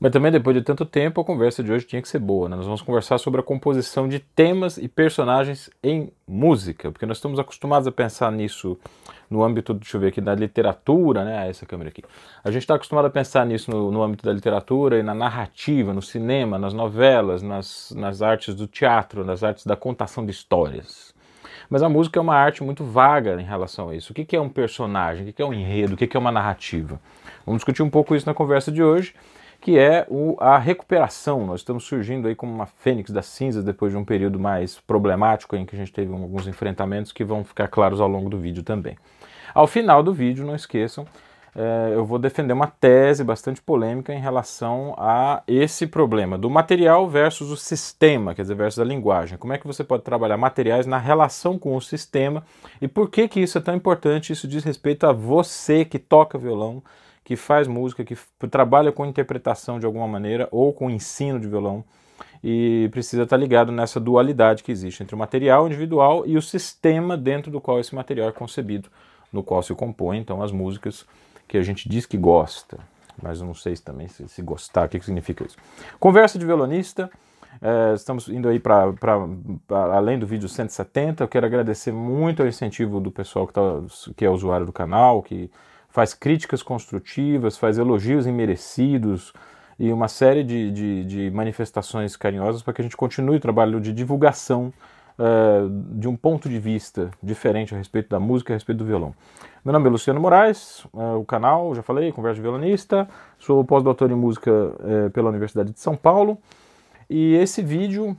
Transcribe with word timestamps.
Mas 0.00 0.12
também 0.12 0.30
depois 0.30 0.56
de 0.56 0.62
tanto 0.62 0.84
tempo, 0.84 1.20
a 1.20 1.24
conversa 1.24 1.62
de 1.62 1.72
hoje 1.72 1.84
tinha 1.84 2.00
que 2.00 2.08
ser 2.08 2.20
boa. 2.20 2.48
Né? 2.48 2.54
Nós 2.54 2.66
vamos 2.66 2.82
conversar 2.82 3.18
sobre 3.18 3.40
a 3.40 3.42
composição 3.42 4.08
de 4.08 4.20
temas 4.20 4.78
e 4.78 4.86
personagens 4.86 5.68
em 5.82 6.12
música, 6.26 6.92
porque 6.92 7.04
nós 7.04 7.16
estamos 7.16 7.38
acostumados 7.38 7.88
a 7.88 7.90
pensar 7.90 8.30
nisso 8.30 8.78
no 9.28 9.42
âmbito, 9.42 9.74
deixa 9.74 9.96
eu 9.96 10.00
ver 10.00 10.08
aqui, 10.08 10.20
da 10.20 10.34
literatura, 10.34 11.24
né? 11.24 11.38
Ah, 11.38 11.46
essa 11.46 11.66
câmera 11.66 11.90
aqui. 11.90 12.02
A 12.42 12.50
gente 12.50 12.62
está 12.62 12.76
acostumado 12.76 13.06
a 13.06 13.10
pensar 13.10 13.44
nisso 13.44 13.70
no, 13.70 13.90
no, 13.90 14.02
âmbito 14.02 14.24
da 14.24 14.32
literatura 14.32 14.98
e 14.98 15.02
na 15.02 15.14
narrativa, 15.14 15.92
no 15.92 16.00
cinema, 16.00 16.58
nas 16.58 16.72
novelas, 16.72 17.42
nas, 17.42 17.92
nas 17.94 18.22
artes 18.22 18.54
do 18.54 18.66
teatro, 18.66 19.24
nas 19.24 19.42
artes 19.42 19.66
da 19.66 19.76
contação 19.76 20.24
de 20.24 20.30
histórias. 20.30 21.12
Mas 21.68 21.82
a 21.82 21.88
música 21.88 22.18
é 22.18 22.22
uma 22.22 22.34
arte 22.34 22.64
muito 22.64 22.84
vaga 22.84 23.38
em 23.38 23.44
relação 23.44 23.90
a 23.90 23.94
isso. 23.94 24.12
O 24.12 24.14
que 24.14 24.34
é 24.34 24.40
um 24.40 24.48
personagem? 24.48 25.28
O 25.28 25.32
que 25.32 25.42
é 25.42 25.44
um 25.44 25.52
enredo? 25.52 25.94
O 25.94 25.96
que 25.96 26.16
é 26.16 26.20
uma 26.20 26.32
narrativa? 26.32 26.98
Vamos 27.44 27.58
discutir 27.58 27.82
um 27.82 27.90
pouco 27.90 28.14
isso 28.14 28.26
na 28.26 28.32
conversa 28.32 28.72
de 28.72 28.82
hoje 28.82 29.12
que 29.60 29.78
é 29.78 30.06
o, 30.08 30.36
a 30.38 30.58
recuperação. 30.58 31.46
Nós 31.46 31.60
estamos 31.60 31.84
surgindo 31.84 32.28
aí 32.28 32.34
como 32.34 32.52
uma 32.52 32.66
fênix 32.66 33.10
das 33.10 33.26
cinzas 33.26 33.64
depois 33.64 33.92
de 33.92 33.98
um 33.98 34.04
período 34.04 34.38
mais 34.38 34.78
problemático 34.80 35.56
em 35.56 35.66
que 35.66 35.74
a 35.74 35.78
gente 35.78 35.92
teve 35.92 36.12
alguns 36.12 36.46
enfrentamentos 36.46 37.12
que 37.12 37.24
vão 37.24 37.44
ficar 37.44 37.68
claros 37.68 38.00
ao 38.00 38.08
longo 38.08 38.30
do 38.30 38.38
vídeo 38.38 38.62
também. 38.62 38.96
Ao 39.54 39.66
final 39.66 40.02
do 40.02 40.12
vídeo, 40.12 40.46
não 40.46 40.54
esqueçam, 40.54 41.06
é, 41.60 41.92
eu 41.92 42.04
vou 42.04 42.20
defender 42.20 42.52
uma 42.52 42.68
tese 42.68 43.24
bastante 43.24 43.60
polêmica 43.60 44.14
em 44.14 44.20
relação 44.20 44.94
a 44.96 45.42
esse 45.46 45.88
problema 45.88 46.38
do 46.38 46.48
material 46.48 47.08
versus 47.08 47.50
o 47.50 47.56
sistema, 47.56 48.32
quer 48.32 48.42
dizer, 48.42 48.54
versus 48.54 48.78
a 48.78 48.84
linguagem. 48.84 49.36
Como 49.36 49.52
é 49.52 49.58
que 49.58 49.66
você 49.66 49.82
pode 49.82 50.04
trabalhar 50.04 50.36
materiais 50.36 50.86
na 50.86 50.98
relação 50.98 51.58
com 51.58 51.74
o 51.74 51.80
sistema 51.80 52.44
e 52.80 52.86
por 52.86 53.10
que, 53.10 53.26
que 53.26 53.40
isso 53.40 53.58
é 53.58 53.60
tão 53.60 53.74
importante? 53.74 54.32
Isso 54.32 54.46
diz 54.46 54.62
respeito 54.62 55.04
a 55.04 55.12
você 55.12 55.84
que 55.84 55.98
toca 55.98 56.38
violão, 56.38 56.80
que 57.28 57.36
faz 57.36 57.68
música, 57.68 58.02
que 58.02 58.16
trabalha 58.50 58.90
com 58.90 59.04
interpretação 59.04 59.78
de 59.78 59.84
alguma 59.84 60.08
maneira 60.08 60.48
ou 60.50 60.72
com 60.72 60.88
ensino 60.88 61.38
de 61.38 61.46
violão 61.46 61.84
e 62.42 62.88
precisa 62.90 63.24
estar 63.24 63.36
ligado 63.36 63.70
nessa 63.70 64.00
dualidade 64.00 64.62
que 64.62 64.72
existe 64.72 65.02
entre 65.02 65.14
o 65.14 65.18
material 65.18 65.66
individual 65.66 66.26
e 66.26 66.38
o 66.38 66.40
sistema 66.40 67.18
dentro 67.18 67.52
do 67.52 67.60
qual 67.60 67.78
esse 67.78 67.94
material 67.94 68.30
é 68.30 68.32
concebido, 68.32 68.88
no 69.30 69.42
qual 69.42 69.62
se 69.62 69.74
compõe 69.74 70.16
então 70.16 70.42
as 70.42 70.50
músicas 70.50 71.04
que 71.46 71.58
a 71.58 71.62
gente 71.62 71.86
diz 71.86 72.06
que 72.06 72.16
gosta, 72.16 72.78
mas 73.22 73.40
eu 73.40 73.46
não 73.46 73.52
sei 73.52 73.74
também 73.76 74.08
se, 74.08 74.26
se 74.26 74.40
gostar, 74.40 74.86
o 74.86 74.88
que, 74.88 74.98
que 74.98 75.04
significa 75.04 75.44
isso. 75.44 75.58
Conversa 76.00 76.38
de 76.38 76.46
violonista. 76.46 77.10
É, 77.60 77.92
estamos 77.92 78.28
indo 78.28 78.48
aí 78.48 78.58
para 78.58 78.94
além 79.68 80.18
do 80.18 80.26
vídeo 80.26 80.48
170. 80.48 81.24
Eu 81.24 81.28
quero 81.28 81.44
agradecer 81.44 81.92
muito 81.92 82.40
ao 82.40 82.48
incentivo 82.48 83.00
do 83.00 83.10
pessoal 83.10 83.46
que, 83.46 83.52
tá, 83.52 83.60
que 84.16 84.24
é 84.24 84.30
usuário 84.30 84.64
do 84.64 84.72
canal, 84.72 85.22
que 85.22 85.50
faz 85.98 86.14
críticas 86.14 86.62
construtivas, 86.62 87.58
faz 87.58 87.76
elogios 87.76 88.24
imerecidos 88.24 89.32
e 89.76 89.92
uma 89.92 90.06
série 90.06 90.44
de, 90.44 90.70
de, 90.70 91.04
de 91.04 91.30
manifestações 91.32 92.14
carinhosas 92.14 92.62
para 92.62 92.72
que 92.72 92.80
a 92.80 92.84
gente 92.84 92.96
continue 92.96 93.38
o 93.38 93.40
trabalho 93.40 93.80
de 93.80 93.92
divulgação 93.92 94.72
uh, 95.18 95.68
de 95.98 96.06
um 96.06 96.14
ponto 96.14 96.48
de 96.48 96.56
vista 96.60 97.10
diferente 97.20 97.74
a 97.74 97.76
respeito 97.76 98.10
da 98.10 98.20
música, 98.20 98.52
a 98.52 98.54
respeito 98.54 98.78
do 98.78 98.84
violão. 98.84 99.12
Meu 99.64 99.72
nome 99.72 99.88
é 99.88 99.90
Luciano 99.90 100.20
Moraes, 100.20 100.84
uh, 100.92 101.18
o 101.18 101.24
canal, 101.24 101.74
já 101.74 101.82
falei, 101.82 102.12
Conversa 102.12 102.36
de 102.36 102.42
Violonista, 102.42 103.08
sou 103.36 103.64
pós-doutor 103.64 104.08
em 104.08 104.14
música 104.14 104.52
uh, 104.52 105.10
pela 105.10 105.30
Universidade 105.30 105.72
de 105.72 105.80
São 105.80 105.96
Paulo 105.96 106.38
e 107.10 107.34
esse 107.34 107.60
vídeo 107.60 108.16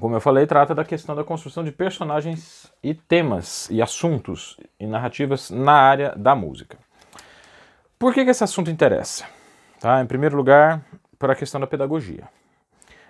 como 0.00 0.14
eu 0.14 0.20
falei, 0.20 0.46
trata 0.46 0.74
da 0.74 0.84
questão 0.84 1.14
da 1.14 1.24
construção 1.24 1.64
de 1.64 1.72
personagens 1.72 2.72
e 2.82 2.94
temas 2.94 3.68
e 3.70 3.80
assuntos 3.80 4.56
e 4.78 4.86
narrativas 4.86 5.50
na 5.50 5.72
área 5.72 6.14
da 6.16 6.34
música. 6.34 6.78
Por 7.98 8.12
que, 8.12 8.24
que 8.24 8.30
esse 8.30 8.44
assunto 8.44 8.70
interessa? 8.70 9.24
Tá? 9.80 10.02
Em 10.02 10.06
primeiro 10.06 10.36
lugar, 10.36 10.84
para 11.18 11.32
a 11.32 11.36
questão 11.36 11.60
da 11.60 11.66
pedagogia. 11.66 12.24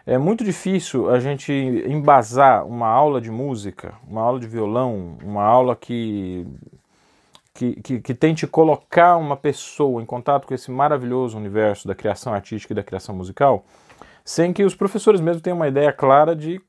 É 0.07 0.19
muito 0.19 0.45
difícil 0.45 1.09
a 1.11 1.19
gente 1.19 1.51
embasar 1.53 2.67
uma 2.67 2.87
aula 2.87 3.21
de 3.21 3.31
música, 3.31 3.95
uma 4.07 4.21
aula 4.21 4.39
de 4.39 4.47
violão, 4.47 5.17
uma 5.25 5.43
aula 5.43 5.75
que, 5.75 6.47
que, 7.55 7.81
que, 7.81 8.01
que 8.01 8.15
tente 8.15 8.47
colocar 8.47 9.17
uma 9.17 9.35
pessoa 9.35 10.03
em 10.03 10.07
contato 10.07 10.47
com 10.47 10.53
esse 10.53 10.71
maravilhoso 10.71 11.39
universo 11.39 11.89
da 11.89 11.95
criação 11.95 12.35
artística 12.35 12.75
e 12.75 12.77
da 12.77 12.83
criação 12.83 13.17
musical, 13.17 13.65
sem 14.23 14.53
que 14.53 14.63
os 14.63 14.75
professores 14.75 15.23
mesmo 15.23 15.41
tenham 15.41 15.57
uma 15.57 15.69
ideia 15.69 15.91
clara 15.91 16.37
de 16.37 16.61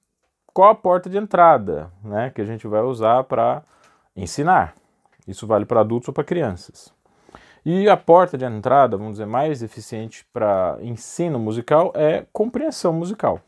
qual 0.56 0.70
a 0.70 0.76
porta 0.76 1.10
de 1.10 1.18
entrada 1.18 1.92
né, 2.02 2.32
que 2.34 2.40
a 2.40 2.46
gente 2.46 2.66
vai 2.66 2.82
usar 2.82 3.26
para 3.26 3.62
ensinar. 4.16 4.74
Isso 5.28 5.46
vale 5.46 5.66
para 5.66 5.82
adultos 5.82 6.08
ou 6.08 6.14
para 6.14 6.24
crianças. 6.24 6.94
E 7.66 7.90
a 7.90 7.98
porta 7.98 8.38
de 8.38 8.46
entrada, 8.46 8.96
vamos 8.96 9.14
dizer, 9.14 9.26
mais 9.26 9.62
eficiente 9.62 10.26
para 10.32 10.78
ensino 10.80 11.38
musical 11.38 11.92
é 11.94 12.26
compreensão 12.32 12.94
musical. 12.94 13.42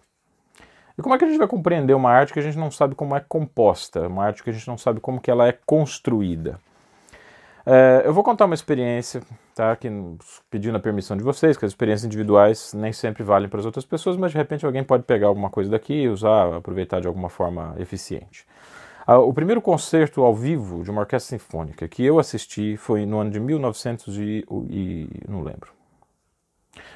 E 0.98 1.02
como 1.02 1.16
é 1.16 1.18
que 1.18 1.24
a 1.24 1.28
gente 1.30 1.38
vai 1.38 1.48
compreender 1.48 1.94
uma 1.94 2.12
arte 2.12 2.34
que 2.34 2.40
a 2.40 2.44
gente 2.44 2.58
não 2.58 2.70
sabe 2.70 2.94
como 2.94 3.16
é 3.16 3.22
composta, 3.22 4.06
uma 4.06 4.26
arte 4.26 4.44
que 4.44 4.50
a 4.50 4.54
gente 4.54 4.68
não 4.68 4.78
sabe 4.78 5.00
como 5.00 5.22
que 5.22 5.32
ela 5.32 5.48
é 5.48 5.54
construída? 5.66 6.60
É, 7.66 8.02
eu 8.04 8.14
vou 8.14 8.24
contar 8.24 8.46
uma 8.46 8.56
experiência, 8.56 9.22
tá? 9.58 9.76
Que, 9.76 9.90
pedindo 10.52 10.78
a 10.78 10.80
permissão 10.80 11.18
de 11.18 11.24
vocês, 11.24 11.58
que 11.58 11.66
as 11.66 11.72
experiências 11.72 12.06
individuais 12.06 12.74
nem 12.76 12.94
sempre 12.94 13.24
valem 13.24 13.50
para 13.50 13.60
as 13.60 13.66
outras 13.66 13.84
pessoas, 13.84 14.16
mas 14.16 14.32
de 14.32 14.38
repente 14.38 14.64
alguém 14.64 14.84
pode 14.84 15.04
pegar 15.04 15.28
alguma 15.28 15.50
coisa 15.50 15.72
daqui 15.72 15.94
e 15.94 16.08
usar, 16.08 16.54
aproveitar 16.54 17.02
de 17.02 17.08
alguma 17.08 17.28
forma 17.28 17.76
eficiente. 17.80 18.46
Ah, 19.08 19.18
o 19.18 19.34
primeiro 19.34 19.60
concerto 19.60 20.24
ao 20.24 20.36
vivo 20.36 20.84
de 20.84 20.92
uma 20.92 21.02
orquestra 21.02 21.38
sinfônica 21.38 21.88
que 21.88 22.06
eu 22.06 22.20
assisti 22.20 22.78
foi 22.78 23.06
no 23.06 23.18
ano 23.18 23.32
de 23.32 23.40
1900 23.40 24.18
e, 24.18 24.46
e 24.70 25.10
não 25.28 25.42
lembro. 25.42 25.72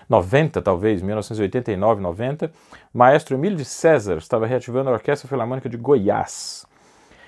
90, 0.07 0.61
talvez, 0.61 1.01
1989, 1.01 1.99
90, 2.01 2.51
maestro 2.93 3.35
Emílio 3.35 3.57
de 3.57 3.65
César 3.65 4.17
estava 4.17 4.45
reativando 4.45 4.89
a 4.89 4.93
Orquestra 4.93 5.27
Filarmônica 5.27 5.67
de 5.67 5.77
Goiás. 5.77 6.65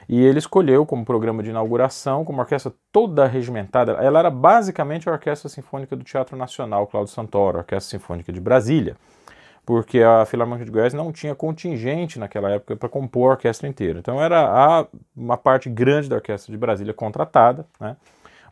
E 0.07 0.21
ele 0.23 0.39
escolheu 0.39 0.85
como 0.85 1.05
programa 1.05 1.41
de 1.41 1.49
inauguração, 1.49 2.25
como 2.25 2.39
orquestra 2.39 2.73
toda 2.91 3.25
regimentada, 3.25 3.93
ela 3.93 4.19
era 4.19 4.29
basicamente 4.29 5.07
a 5.07 5.13
Orquestra 5.13 5.49
Sinfônica 5.49 5.95
do 5.95 6.03
Teatro 6.03 6.35
Nacional 6.35 6.87
Cláudio 6.87 7.13
Santoro, 7.13 7.57
a 7.57 7.61
Orquestra 7.61 7.97
Sinfônica 7.97 8.31
de 8.31 8.39
Brasília, 8.39 8.95
porque 9.65 10.01
a 10.01 10.25
Filarmônica 10.25 10.65
de 10.65 10.71
Goiás 10.71 10.93
não 10.93 11.11
tinha 11.11 11.33
contingente 11.33 12.19
naquela 12.19 12.51
época 12.51 12.75
para 12.75 12.89
compor 12.89 13.29
a 13.29 13.33
orquestra 13.35 13.67
inteira. 13.67 13.99
Então 13.99 14.21
era 14.21 14.41
a, 14.41 14.85
uma 15.15 15.37
parte 15.37 15.69
grande 15.69 16.09
da 16.09 16.15
Orquestra 16.17 16.51
de 16.51 16.57
Brasília 16.57 16.93
contratada, 16.93 17.65
né, 17.79 17.95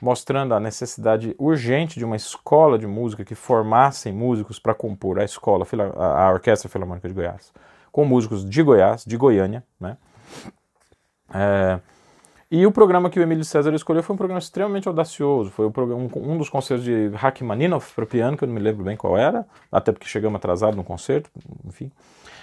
mostrando 0.02 0.54
a 0.54 0.60
necessidade 0.60 1.36
urgente 1.38 2.00
de 2.00 2.06
uma 2.06 2.16
escola 2.16 2.80
de 2.80 2.88
música 2.88 3.24
que 3.26 3.36
formassem 3.36 4.14
músicos 4.14 4.58
para 4.58 4.74
compor 4.74 5.20
a 5.20 5.24
escola, 5.24 5.66
a 5.98 6.32
Orquestra 6.32 6.70
Filarmônica 6.70 7.08
de 7.08 7.14
Goiás, 7.14 7.52
com 7.92 8.06
músicos 8.06 8.50
de 8.50 8.64
Goiás, 8.64 9.04
de 9.06 9.18
Goiânia, 9.18 9.64
né, 9.80 9.98
é, 11.34 11.80
e 12.54 12.66
o 12.66 12.72
programa 12.72 13.10
que 13.10 13.18
o 13.18 13.24
Emílio 13.24 13.46
César 13.46 13.74
escolheu 13.74 14.04
foi 14.04 14.14
um 14.14 14.18
programa 14.18 14.38
extremamente 14.38 14.86
audacioso. 14.86 15.50
Foi 15.52 15.66
um, 15.68 16.10
um 16.16 16.38
dos 16.38 16.50
concertos 16.50 16.84
de 16.84 17.08
Rachmaninoff 17.16 17.94
para 17.96 18.06
piano, 18.06 18.36
que 18.36 18.44
eu 18.44 18.48
não 18.48 18.54
me 18.54 18.60
lembro 18.60 18.84
bem 18.84 18.98
qual 18.98 19.18
era, 19.18 19.48
até 19.72 19.94
porque 19.94 20.06
chegamos 20.06 20.36
atrasados 20.36 20.76
no 20.76 20.84
concerto, 20.84 21.30
enfim. 21.66 21.90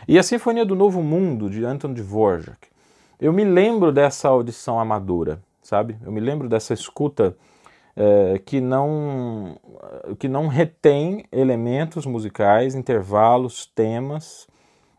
E 0.08 0.18
a 0.18 0.22
Sinfonia 0.22 0.64
do 0.64 0.74
Novo 0.74 1.02
Mundo, 1.02 1.50
de 1.50 1.62
Anton 1.62 1.92
Dvorak. 1.92 2.68
Eu 3.20 3.34
me 3.34 3.44
lembro 3.44 3.92
dessa 3.92 4.28
audição 4.28 4.80
amadora, 4.80 5.42
sabe? 5.62 5.98
Eu 6.02 6.10
me 6.10 6.20
lembro 6.20 6.48
dessa 6.48 6.72
escuta 6.72 7.36
é, 7.94 8.40
que, 8.42 8.62
não, 8.62 9.60
que 10.18 10.26
não 10.26 10.46
retém 10.46 11.26
elementos 11.30 12.06
musicais, 12.06 12.74
intervalos, 12.74 13.66
temas, 13.66 14.48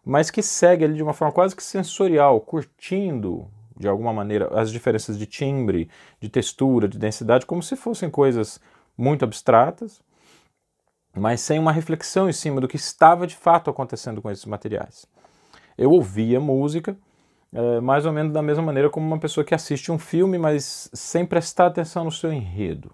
mas 0.05 0.29
que 0.29 0.43
segue 0.43 0.85
ali 0.85 0.93
de 0.93 1.01
uma 1.01 1.13
forma 1.13 1.33
quase 1.33 1.55
que 1.55 1.63
sensorial, 1.63 2.39
curtindo 2.41 3.47
de 3.79 3.87
alguma 3.87 4.11
maneira, 4.11 4.49
as 4.59 4.69
diferenças 4.69 5.17
de 5.17 5.25
timbre, 5.25 5.89
de 6.19 6.27
textura, 6.27 6.87
de 6.87 6.99
densidade, 6.99 7.45
como 7.45 7.63
se 7.63 7.77
fossem 7.77 8.09
coisas 8.09 8.59
muito 8.97 9.23
abstratas, 9.23 10.01
mas 11.15 11.39
sem 11.39 11.57
uma 11.57 11.71
reflexão 11.71 12.29
em 12.29 12.33
cima 12.33 12.59
do 12.59 12.67
que 12.67 12.75
estava 12.75 13.25
de 13.25 13.35
fato 13.35 13.69
acontecendo 13.69 14.21
com 14.21 14.29
esses 14.29 14.45
materiais. 14.45 15.07
Eu 15.77 15.91
ouvia 15.91 16.39
música 16.39 16.97
é, 17.53 17.79
mais 17.79 18.05
ou 18.05 18.11
menos 18.11 18.31
da 18.31 18.41
mesma 18.41 18.63
maneira 18.63 18.89
como 18.89 19.07
uma 19.07 19.17
pessoa 19.17 19.43
que 19.43 19.55
assiste 19.55 19.91
um 19.91 19.97
filme, 19.97 20.37
mas 20.37 20.89
sem 20.93 21.25
prestar 21.25 21.67
atenção 21.67 22.03
no 22.03 22.11
seu 22.11 22.31
enredo, 22.31 22.91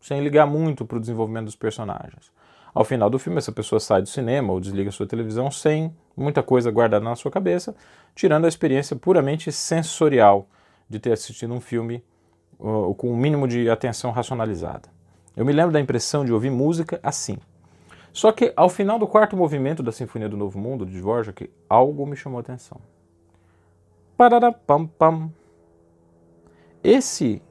sem 0.00 0.22
ligar 0.22 0.46
muito 0.46 0.86
para 0.86 0.96
o 0.96 1.00
desenvolvimento 1.00 1.46
dos 1.46 1.56
personagens. 1.56 2.31
Ao 2.74 2.84
final 2.84 3.10
do 3.10 3.18
filme, 3.18 3.38
essa 3.38 3.52
pessoa 3.52 3.78
sai 3.78 4.00
do 4.00 4.08
cinema 4.08 4.52
ou 4.52 4.58
desliga 4.58 4.90
sua 4.90 5.06
televisão 5.06 5.50
sem 5.50 5.94
muita 6.16 6.42
coisa 6.42 6.70
guardada 6.70 7.04
na 7.04 7.14
sua 7.14 7.30
cabeça, 7.30 7.74
tirando 8.14 8.46
a 8.46 8.48
experiência 8.48 8.96
puramente 8.96 9.52
sensorial 9.52 10.48
de 10.88 10.98
ter 10.98 11.12
assistido 11.12 11.52
um 11.52 11.60
filme 11.60 12.02
uh, 12.58 12.94
com 12.94 13.10
um 13.10 13.16
mínimo 13.16 13.46
de 13.46 13.68
atenção 13.68 14.10
racionalizada. 14.10 14.88
Eu 15.36 15.44
me 15.44 15.52
lembro 15.52 15.72
da 15.72 15.80
impressão 15.80 16.24
de 16.24 16.32
ouvir 16.32 16.50
música 16.50 16.98
assim. 17.02 17.38
Só 18.12 18.30
que 18.30 18.52
ao 18.54 18.68
final 18.68 18.98
do 18.98 19.06
quarto 19.06 19.36
movimento 19.36 19.82
da 19.82 19.92
Sinfonia 19.92 20.28
do 20.28 20.36
Novo 20.36 20.58
Mundo, 20.58 20.84
de 20.84 20.98
Dvorak, 20.98 21.50
algo 21.68 22.06
me 22.06 22.16
chamou 22.16 22.38
a 22.38 22.40
atenção. 22.40 22.78
Parará, 24.16 24.52
pam, 24.52 24.86
pam. 24.86 25.30
Esse 26.84 27.42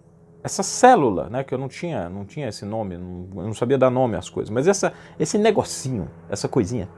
essa 0.43 0.63
célula, 0.63 1.29
né, 1.29 1.43
que 1.43 1.53
eu 1.53 1.57
não 1.57 1.67
tinha, 1.67 2.09
não 2.09 2.25
tinha 2.25 2.47
esse 2.47 2.65
nome, 2.65 2.97
não, 2.97 3.27
eu 3.35 3.47
não 3.47 3.53
sabia 3.53 3.77
dar 3.77 3.91
nome 3.91 4.15
às 4.15 4.29
coisas, 4.29 4.49
mas 4.49 4.67
essa, 4.67 4.91
esse 5.19 5.37
negocinho, 5.37 6.09
essa 6.29 6.47
coisinha, 6.47 6.89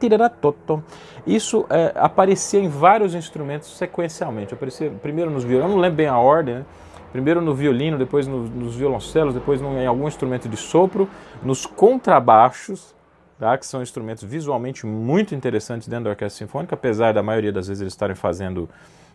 isso 1.28 1.66
é, 1.70 1.92
aparecia 1.96 2.60
em 2.60 2.70
vários 2.70 3.14
instrumentos 3.14 3.78
sequencialmente. 3.78 4.54
Aparecia 4.54 4.90
primeiro 5.02 5.30
nos 5.30 5.44
violinos, 5.44 5.70
eu 5.70 5.76
não 5.76 5.82
lembro 5.82 5.98
bem 5.98 6.08
a 6.08 6.18
ordem, 6.18 6.56
né? 6.56 6.66
primeiro 7.12 7.42
no 7.42 7.54
violino, 7.54 7.98
depois 7.98 8.28
no, 8.28 8.48
nos 8.48 8.76
violoncelos, 8.76 9.34
depois 9.34 9.62
no, 9.62 9.78
em 9.78 9.86
algum 9.86 10.08
instrumento 10.08 10.50
de 10.50 10.58
sopro, 10.58 11.08
nos 11.44 11.66
contrabaixos, 11.66 12.96
tá? 13.38 13.58
que 13.58 13.66
são 13.66 13.82
instrumentos 13.82 14.24
visualmente 14.24 14.86
muito 14.86 15.36
interessantes 15.36 15.88
dentro 15.88 16.06
da 16.06 16.10
orquestra 16.12 16.46
sinfônica, 16.46 16.74
apesar 16.74 17.14
da 17.14 17.22
maioria 17.22 17.52
das 17.52 17.68
vezes 17.68 17.82
eles 17.82 17.94
estarem 17.94 18.16
fazendo 18.16 18.70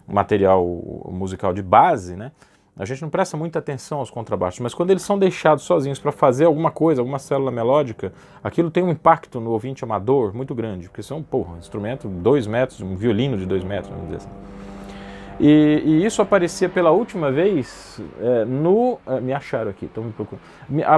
material 0.06 0.64
musical 1.10 1.52
de 1.52 1.62
base, 1.62 2.14
né? 2.16 2.32
A 2.78 2.84
gente 2.84 3.02
não 3.02 3.10
presta 3.10 3.36
muita 3.36 3.58
atenção 3.58 3.98
aos 3.98 4.10
contrabaixos, 4.10 4.60
mas 4.60 4.72
quando 4.72 4.90
eles 4.90 5.02
são 5.02 5.18
deixados 5.18 5.64
sozinhos 5.64 5.98
para 5.98 6.12
fazer 6.12 6.44
alguma 6.44 6.70
coisa, 6.70 7.00
alguma 7.00 7.18
célula 7.18 7.50
melódica, 7.50 8.12
aquilo 8.42 8.70
tem 8.70 8.84
um 8.84 8.90
impacto 8.90 9.40
no 9.40 9.50
ouvinte 9.50 9.82
amador 9.82 10.34
muito 10.34 10.54
grande, 10.54 10.88
porque 10.88 11.02
são, 11.02 11.22
porra, 11.22 11.54
um 11.54 11.58
instrumento 11.58 12.08
de 12.08 12.14
dois 12.14 12.46
metros, 12.46 12.80
um 12.80 12.94
violino 12.94 13.36
de 13.36 13.46
dois 13.46 13.64
metros, 13.64 13.88
vamos 13.88 14.04
dizer 14.04 14.16
assim. 14.18 14.30
E, 15.40 15.82
e 15.84 16.04
isso 16.04 16.20
aparecia 16.20 16.68
pela 16.68 16.90
última 16.90 17.30
vez 17.30 18.00
é, 18.20 18.44
no. 18.44 18.98
É, 19.06 19.20
me 19.20 19.32
acharam 19.32 19.70
aqui, 19.70 19.86
estão 19.86 20.02
me 20.02 20.12
procurando. 20.12 20.42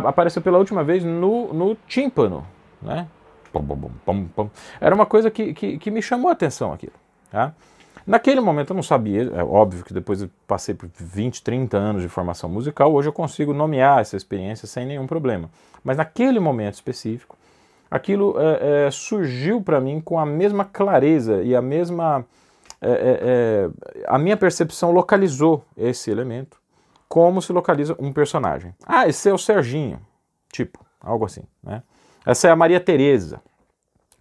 Apareceu 0.06 0.40
pela 0.40 0.58
última 0.58 0.82
vez 0.82 1.04
no, 1.04 1.52
no 1.52 1.76
tímpano, 1.86 2.46
né? 2.80 3.06
Era 4.80 4.94
uma 4.94 5.04
coisa 5.04 5.30
que, 5.30 5.52
que, 5.52 5.78
que 5.78 5.90
me 5.90 6.00
chamou 6.00 6.28
a 6.28 6.32
atenção 6.32 6.72
aquilo. 6.72 6.92
Tá? 7.30 7.52
Naquele 8.06 8.40
momento 8.40 8.70
eu 8.70 8.76
não 8.76 8.82
sabia, 8.82 9.30
é 9.34 9.42
óbvio 9.42 9.84
que 9.84 9.92
depois 9.92 10.22
eu 10.22 10.30
passei 10.46 10.74
por 10.74 10.88
20, 10.94 11.42
30 11.42 11.76
anos 11.76 12.02
de 12.02 12.08
formação 12.08 12.48
musical, 12.48 12.92
hoje 12.92 13.08
eu 13.08 13.12
consigo 13.12 13.52
nomear 13.52 14.00
essa 14.00 14.16
experiência 14.16 14.66
sem 14.66 14.86
nenhum 14.86 15.06
problema. 15.06 15.50
Mas 15.84 15.96
naquele 15.96 16.40
momento 16.40 16.74
específico, 16.74 17.36
aquilo 17.90 18.36
é, 18.38 18.86
é, 18.86 18.90
surgiu 18.90 19.60
para 19.60 19.80
mim 19.80 20.00
com 20.00 20.18
a 20.18 20.26
mesma 20.26 20.64
clareza 20.64 21.42
e 21.42 21.54
a 21.54 21.62
mesma. 21.62 22.24
É, 22.82 22.90
é, 22.90 23.20
é, 23.22 23.70
a 24.06 24.18
minha 24.18 24.38
percepção 24.38 24.90
localizou 24.90 25.62
esse 25.76 26.10
elemento 26.10 26.56
como 27.10 27.42
se 27.42 27.52
localiza 27.52 27.96
um 27.98 28.12
personagem. 28.12 28.72
Ah, 28.86 29.08
esse 29.08 29.28
é 29.28 29.34
o 29.34 29.38
Serginho, 29.38 30.00
tipo, 30.50 30.78
algo 31.00 31.24
assim. 31.24 31.42
Né? 31.62 31.82
Essa 32.24 32.46
é 32.46 32.50
a 32.52 32.56
Maria 32.56 32.78
Teresa, 32.78 33.42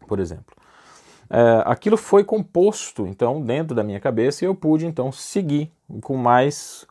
por 0.07 0.19
exemplo. 0.19 0.58
É, 1.29 1.63
aquilo 1.65 1.95
foi 1.95 2.23
composto, 2.23 3.05
então, 3.05 3.41
dentro 3.41 3.75
da 3.75 3.83
minha 3.83 3.99
cabeça 3.99 4.43
e 4.43 4.47
eu 4.47 4.55
pude, 4.55 4.85
então, 4.85 5.11
seguir 5.11 5.71
com 6.01 6.17
mais 6.17 6.87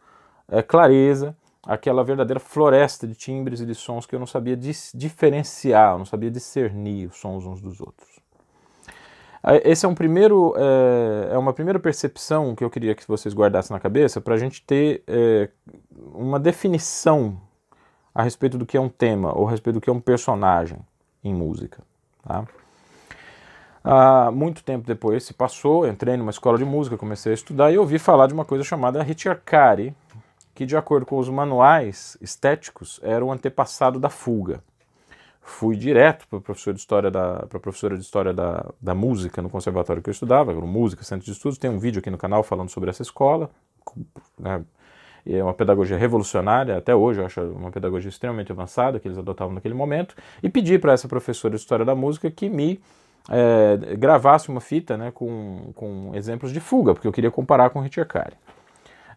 é, 0.48 0.62
clareza 0.62 1.36
aquela 1.66 2.02
verdadeira 2.02 2.40
floresta 2.40 3.06
de 3.06 3.14
timbres 3.14 3.60
e 3.60 3.66
de 3.66 3.74
sons 3.74 4.06
que 4.06 4.14
eu 4.14 4.18
não 4.18 4.26
sabia 4.26 4.56
diferenciar, 4.56 5.94
eu 5.94 5.98
não 5.98 6.06
sabia 6.06 6.30
discernir 6.30 7.08
os 7.08 7.16
sons 7.16 7.44
uns 7.44 7.60
dos 7.60 7.80
outros. 7.80 8.18
Esse 9.64 9.86
é 9.86 9.88
um 9.88 9.94
primeiro, 9.94 10.54
é, 10.56 11.34
é, 11.34 11.38
uma 11.38 11.52
primeira 11.52 11.78
percepção 11.78 12.54
que 12.54 12.64
eu 12.64 12.70
queria 12.70 12.94
que 12.94 13.06
vocês 13.06 13.34
guardassem 13.34 13.74
na 13.74 13.80
cabeça 13.80 14.20
para 14.20 14.34
a 14.34 14.38
gente 14.38 14.62
ter 14.62 15.02
é, 15.06 15.48
uma 16.12 16.40
definição 16.40 17.40
a 18.14 18.22
respeito 18.22 18.58
do 18.58 18.66
que 18.66 18.76
é 18.76 18.80
um 18.80 18.88
tema 18.88 19.36
ou 19.36 19.46
a 19.46 19.50
respeito 19.50 19.74
do 19.74 19.80
que 19.80 19.88
é 19.88 19.92
um 19.92 20.00
personagem 20.00 20.78
em 21.22 21.32
música. 21.32 21.82
Tá? 22.26 22.44
Ah, 23.82 24.30
muito 24.32 24.62
tempo 24.62 24.86
depois 24.86 25.24
se 25.24 25.32
passou, 25.32 25.86
entrei 25.86 26.16
numa 26.16 26.30
escola 26.30 26.58
de 26.58 26.64
música, 26.64 26.96
comecei 26.96 27.32
a 27.32 27.34
estudar 27.34 27.72
e 27.72 27.78
ouvi 27.78 27.98
falar 27.98 28.26
de 28.26 28.34
uma 28.34 28.44
coisa 28.44 28.64
chamada 28.64 29.02
ricercare, 29.02 29.94
que 30.54 30.66
de 30.66 30.76
acordo 30.76 31.06
com 31.06 31.18
os 31.18 31.28
manuais 31.28 32.18
estéticos 32.20 33.00
era 33.02 33.24
o 33.24 33.30
antepassado 33.30 34.00
da 34.00 34.10
fuga. 34.10 34.62
Fui 35.40 35.76
direto 35.76 36.26
para 36.28 36.40
professor 36.40 36.74
de 36.74 36.80
história 36.80 37.10
da 37.10 37.46
para 37.48 37.58
professora 37.58 37.96
de 37.96 38.02
história 38.02 38.34
da, 38.34 38.66
da 38.80 38.94
música 38.94 39.40
no 39.40 39.48
conservatório 39.48 40.02
que 40.02 40.10
eu 40.10 40.12
estudava, 40.12 40.52
música, 40.52 41.02
centro 41.04 41.24
de 41.24 41.32
estudos. 41.32 41.56
Tem 41.56 41.70
um 41.70 41.78
vídeo 41.78 42.00
aqui 42.00 42.10
no 42.10 42.18
canal 42.18 42.42
falando 42.42 42.68
sobre 42.68 42.90
essa 42.90 43.02
escola. 43.02 43.48
Né, 44.38 44.62
é 45.26 45.42
uma 45.42 45.54
pedagogia 45.54 45.96
revolucionária, 45.96 46.76
até 46.76 46.94
hoje 46.94 47.20
eu 47.20 47.26
acho 47.26 47.40
uma 47.40 47.70
pedagogia 47.70 48.08
extremamente 48.08 48.50
avançada 48.50 48.98
que 48.98 49.08
eles 49.08 49.18
adotavam 49.18 49.54
naquele 49.54 49.74
momento, 49.74 50.14
e 50.42 50.48
pedi 50.48 50.78
para 50.78 50.92
essa 50.92 51.06
professora 51.06 51.54
de 51.54 51.60
História 51.60 51.84
da 51.84 51.94
Música 51.94 52.30
que 52.30 52.48
me 52.48 52.80
é, 53.28 53.96
gravasse 53.96 54.48
uma 54.48 54.60
fita 54.60 54.96
né, 54.96 55.10
com, 55.10 55.72
com 55.74 56.10
exemplos 56.14 56.52
de 56.52 56.60
fuga, 56.60 56.94
porque 56.94 57.06
eu 57.06 57.12
queria 57.12 57.30
comparar 57.30 57.70
com 57.70 57.80
Richard 57.80 58.10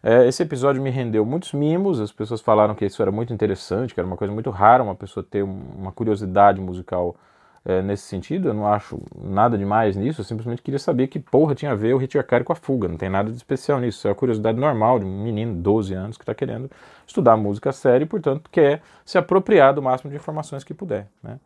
É, 0.02 0.26
esse 0.26 0.42
episódio 0.42 0.82
me 0.82 0.90
rendeu 0.90 1.24
muitos 1.24 1.52
mimos, 1.52 1.98
as 2.00 2.12
pessoas 2.12 2.40
falaram 2.40 2.74
que 2.74 2.84
isso 2.84 3.00
era 3.00 3.10
muito 3.10 3.32
interessante, 3.32 3.94
que 3.94 4.00
era 4.00 4.06
uma 4.06 4.16
coisa 4.16 4.32
muito 4.32 4.50
rara 4.50 4.82
uma 4.82 4.94
pessoa 4.94 5.24
ter 5.28 5.42
uma 5.42 5.92
curiosidade 5.92 6.60
musical 6.60 7.16
é, 7.64 7.80
nesse 7.80 8.04
sentido. 8.04 8.48
Eu 8.48 8.54
não 8.54 8.66
acho 8.66 9.00
nada 9.16 9.56
demais 9.56 9.96
nisso, 9.96 10.20
eu 10.20 10.24
simplesmente 10.24 10.60
queria 10.60 10.78
saber 10.78 11.06
que 11.06 11.18
porra 11.18 11.54
tinha 11.54 11.72
a 11.72 11.74
ver 11.74 11.94
o 11.94 11.98
Richard 11.98 12.44
com 12.44 12.52
a 12.52 12.56
fuga, 12.56 12.88
não 12.88 12.96
tem 12.96 13.08
nada 13.08 13.30
de 13.30 13.36
especial 13.36 13.80
nisso, 13.80 14.06
é 14.06 14.10
a 14.10 14.14
curiosidade 14.14 14.58
normal 14.58 14.98
de 14.98 15.06
um 15.06 15.22
menino 15.22 15.54
de 15.54 15.60
12 15.60 15.94
anos 15.94 16.16
que 16.18 16.22
está 16.22 16.34
querendo 16.34 16.70
estudar 17.06 17.36
música 17.36 17.72
séria 17.72 18.04
e, 18.04 18.06
portanto, 18.06 18.50
quer 18.50 18.82
se 19.04 19.16
apropriar 19.16 19.74
do 19.74 19.82
máximo 19.82 20.10
de 20.10 20.16
informações 20.16 20.64
que 20.64 20.74
puder. 20.74 21.08
Né? 21.22 21.38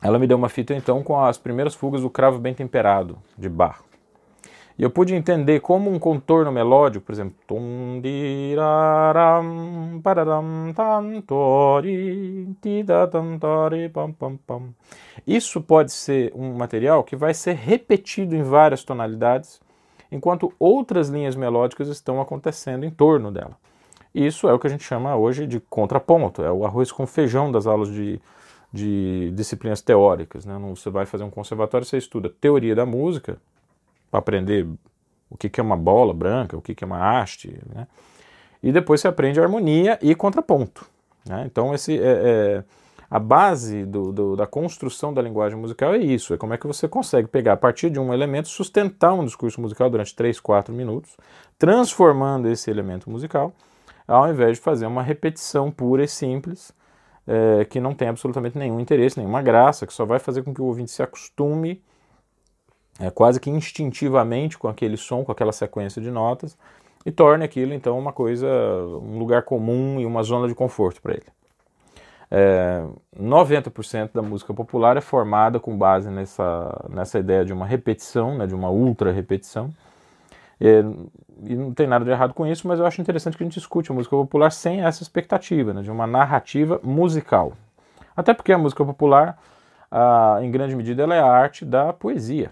Ela 0.00 0.18
me 0.18 0.26
deu 0.26 0.36
uma 0.36 0.48
fita 0.48 0.74
então 0.74 1.02
com 1.02 1.18
as 1.18 1.38
primeiras 1.38 1.74
fugas 1.74 2.02
do 2.02 2.10
cravo 2.10 2.38
bem 2.38 2.54
temperado 2.54 3.18
de 3.36 3.48
Bach. 3.48 3.86
E 4.78 4.82
eu 4.82 4.90
pude 4.90 5.14
entender 5.14 5.60
como 5.60 5.90
um 5.90 5.98
contorno 5.98 6.52
melódico, 6.52 7.06
por 7.06 7.12
exemplo, 7.12 7.34
isso 15.26 15.62
pode 15.62 15.92
ser 15.92 16.30
um 16.34 16.52
material 16.52 17.02
que 17.02 17.16
vai 17.16 17.32
ser 17.32 17.54
repetido 17.54 18.36
em 18.36 18.42
várias 18.42 18.84
tonalidades, 18.84 19.62
enquanto 20.12 20.52
outras 20.58 21.08
linhas 21.08 21.34
melódicas 21.34 21.88
estão 21.88 22.20
acontecendo 22.20 22.84
em 22.84 22.90
torno 22.90 23.32
dela. 23.32 23.56
Isso 24.14 24.46
é 24.46 24.52
o 24.52 24.58
que 24.58 24.66
a 24.66 24.70
gente 24.70 24.84
chama 24.84 25.16
hoje 25.16 25.46
de 25.46 25.58
contraponto, 25.58 26.42
é 26.42 26.52
o 26.52 26.66
arroz 26.66 26.92
com 26.92 27.06
feijão 27.06 27.50
das 27.50 27.66
aulas 27.66 27.88
de 27.88 28.20
de 28.76 29.32
disciplinas 29.34 29.80
teóricas. 29.80 30.44
Né? 30.44 30.56
Você 30.70 30.90
vai 30.90 31.06
fazer 31.06 31.24
um 31.24 31.30
conservatório, 31.30 31.86
você 31.86 31.96
estuda 31.96 32.28
teoria 32.28 32.74
da 32.74 32.86
música, 32.86 33.38
para 34.10 34.18
aprender 34.18 34.66
o 35.28 35.36
que, 35.36 35.60
é 35.60 35.62
uma 35.62 35.76
bola 35.76 36.14
branca, 36.14 36.56
o 36.56 36.62
que, 36.62 36.74
que 36.74 36.84
é 36.84 36.86
uma 36.86 37.20
haste, 37.20 37.58
né? 37.74 37.88
e 38.62 38.70
depois 38.70 39.00
você 39.00 39.08
aprende 39.08 39.40
harmonia 39.40 39.98
e 40.00 40.14
contraponto. 40.14 40.86
Né? 41.26 41.44
Então, 41.46 41.74
esse 41.74 41.98
é, 41.98 42.04
é 42.04 42.64
a 43.10 43.18
base 43.18 43.84
do, 43.84 44.12
do, 44.12 44.36
da 44.36 44.46
construção 44.46 45.14
da 45.14 45.22
linguagem 45.22 45.58
musical 45.58 45.94
é 45.94 45.98
isso: 45.98 46.34
é 46.34 46.36
como 46.36 46.54
é 46.54 46.58
que 46.58 46.66
você 46.66 46.88
consegue 46.88 47.28
pegar 47.28 47.54
a 47.54 47.56
partir 47.56 47.90
de 47.90 47.98
um 47.98 48.12
elemento, 48.12 48.48
sustentar 48.48 49.12
um 49.12 49.24
discurso 49.24 49.60
musical 49.60 49.88
durante 49.88 50.14
3, 50.14 50.38
4 50.40 50.74
minutos, 50.74 51.16
transformando 51.58 52.48
esse 52.48 52.70
elemento 52.70 53.10
musical, 53.10 53.52
ao 54.06 54.28
invés 54.28 54.58
de 54.58 54.62
fazer 54.62 54.86
uma 54.86 55.02
repetição 55.02 55.70
pura 55.70 56.04
e 56.04 56.08
simples 56.08 56.72
é, 57.26 57.64
que 57.64 57.80
não 57.80 57.94
tem 57.94 58.08
absolutamente 58.08 58.56
nenhum 58.56 58.80
interesse, 58.80 59.18
nenhuma 59.18 59.42
graça, 59.42 59.86
que 59.86 59.92
só 59.92 60.04
vai 60.04 60.18
fazer 60.18 60.42
com 60.42 60.54
que 60.54 60.60
o 60.60 60.64
ouvinte 60.64 60.90
se 60.90 61.02
acostume 61.02 61.82
é, 62.98 63.10
quase 63.10 63.38
que 63.38 63.50
instintivamente 63.50 64.58
com 64.58 64.68
aquele 64.68 64.96
som, 64.96 65.24
com 65.24 65.32
aquela 65.32 65.52
sequência 65.52 66.00
de 66.00 66.10
notas, 66.10 66.56
e 67.04 67.12
torne 67.12 67.44
aquilo 67.44 67.72
então 67.72 67.98
uma 67.98 68.12
coisa, 68.12 68.48
um 69.02 69.18
lugar 69.18 69.42
comum 69.42 70.00
e 70.00 70.06
uma 70.06 70.22
zona 70.22 70.48
de 70.48 70.54
conforto 70.54 71.00
para 71.00 71.14
ele. 71.14 71.26
É, 72.28 72.84
90% 73.16 74.10
da 74.12 74.22
música 74.22 74.52
popular 74.52 74.96
é 74.96 75.00
formada 75.00 75.60
com 75.60 75.76
base 75.76 76.10
nessa, 76.10 76.84
nessa 76.88 77.18
ideia 77.20 77.44
de 77.44 77.52
uma 77.52 77.64
repetição, 77.64 78.36
né, 78.36 78.46
de 78.46 78.54
uma 78.54 78.70
ultra 78.70 79.12
repetição. 79.12 79.72
É, 80.60 80.82
e 81.44 81.54
não 81.54 81.72
tem 81.72 81.86
nada 81.86 82.04
de 82.04 82.10
errado 82.10 82.32
com 82.32 82.46
isso, 82.46 82.66
mas 82.66 82.78
eu 82.78 82.86
acho 82.86 83.00
interessante 83.00 83.36
que 83.36 83.42
a 83.42 83.46
gente 83.46 83.58
escute 83.58 83.90
a 83.90 83.94
música 83.94 84.16
popular 84.16 84.50
sem 84.50 84.82
essa 84.82 85.02
expectativa, 85.02 85.74
né, 85.74 85.82
de 85.82 85.90
uma 85.90 86.06
narrativa 86.06 86.80
musical. 86.82 87.52
Até 88.16 88.32
porque 88.32 88.52
a 88.52 88.58
música 88.58 88.84
popular, 88.84 89.38
ah, 89.90 90.38
em 90.40 90.50
grande 90.50 90.74
medida, 90.74 91.02
ela 91.02 91.14
é 91.14 91.20
a 91.20 91.26
arte 91.26 91.64
da 91.64 91.92
poesia. 91.92 92.50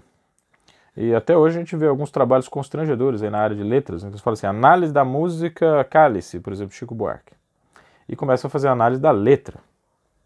E 0.97 1.15
até 1.15 1.37
hoje 1.37 1.57
a 1.57 1.61
gente 1.61 1.75
vê 1.75 1.87
alguns 1.87 2.11
trabalhos 2.11 2.47
constrangedores 2.47 3.23
aí 3.23 3.31
na 3.31 3.39
área 3.39 3.57
de 3.57 3.63
letras, 3.63 4.03
né, 4.03 4.11
que 4.11 4.21
fala 4.21 4.35
assim, 4.35 4.47
análise 4.47 4.93
da 4.93 5.05
música 5.05 5.83
cálice, 5.85 6.39
por 6.39 6.53
exemplo, 6.53 6.75
Chico 6.75 6.95
Buarque. 6.95 7.33
E 8.09 8.15
começa 8.15 8.47
a 8.47 8.51
fazer 8.51 8.69
análise 8.69 9.01
da 9.01 9.11
letra, 9.11 9.59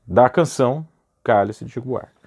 da 0.06 0.28
canção 0.28 0.84
cálice 1.22 1.64
de 1.64 1.70
Chico 1.70 1.88
Buarque. 1.88 2.17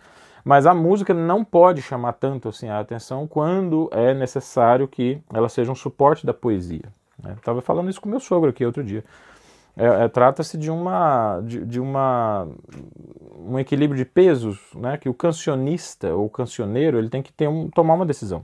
Mas 0.44 0.66
a 0.66 0.74
música 0.74 1.14
não 1.14 1.44
pode 1.44 1.82
chamar 1.82 2.14
tanto 2.14 2.50
assim 2.50 2.68
a 2.68 2.80
atenção 2.80 3.28
quando 3.28 3.90
é 3.92 4.14
necessário 4.14 4.88
que 4.88 5.22
ela 5.34 5.50
seja 5.50 5.72
um 5.72 5.76
suporte 5.76 6.26
da 6.26 6.34
poesia. 6.34 6.86
Né? 7.22 7.34
Estava 7.38 7.62
falando 7.62 7.90
isso 7.90 8.02
com 8.02 8.10
meu 8.10 8.20
sogro 8.20 8.50
aqui 8.50 8.66
outro 8.66 8.84
dia. 8.84 9.04
É, 9.76 9.86
é, 9.86 10.08
Trata-se 10.08 10.58
de, 10.58 10.70
uma, 10.70 11.40
de, 11.42 11.66
de, 11.66 11.80
uma, 11.80 12.48
um 13.38 13.58
equilíbrio 13.58 13.98
de 13.98 14.06
pesos 14.06 14.60
né, 14.76 14.98
que 14.98 15.08
o 15.08 15.14
cancionista 15.14 16.14
ou 16.14 16.30
cancioneiro 16.30 16.98
ele 16.98 17.10
tem 17.10 17.22
que 17.22 17.32
ter 17.32 17.48
um, 17.48 17.70
tomar 17.70 17.94
uma 17.94 18.06
decisão. 18.06 18.44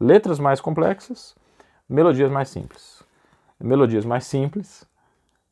Letras 0.00 0.38
mais 0.38 0.60
complexas, 0.60 1.34
melodias 1.88 2.30
mais 2.30 2.48
simples. 2.48 3.04
Melodias 3.58 4.04
mais 4.04 4.26
simples, 4.26 4.86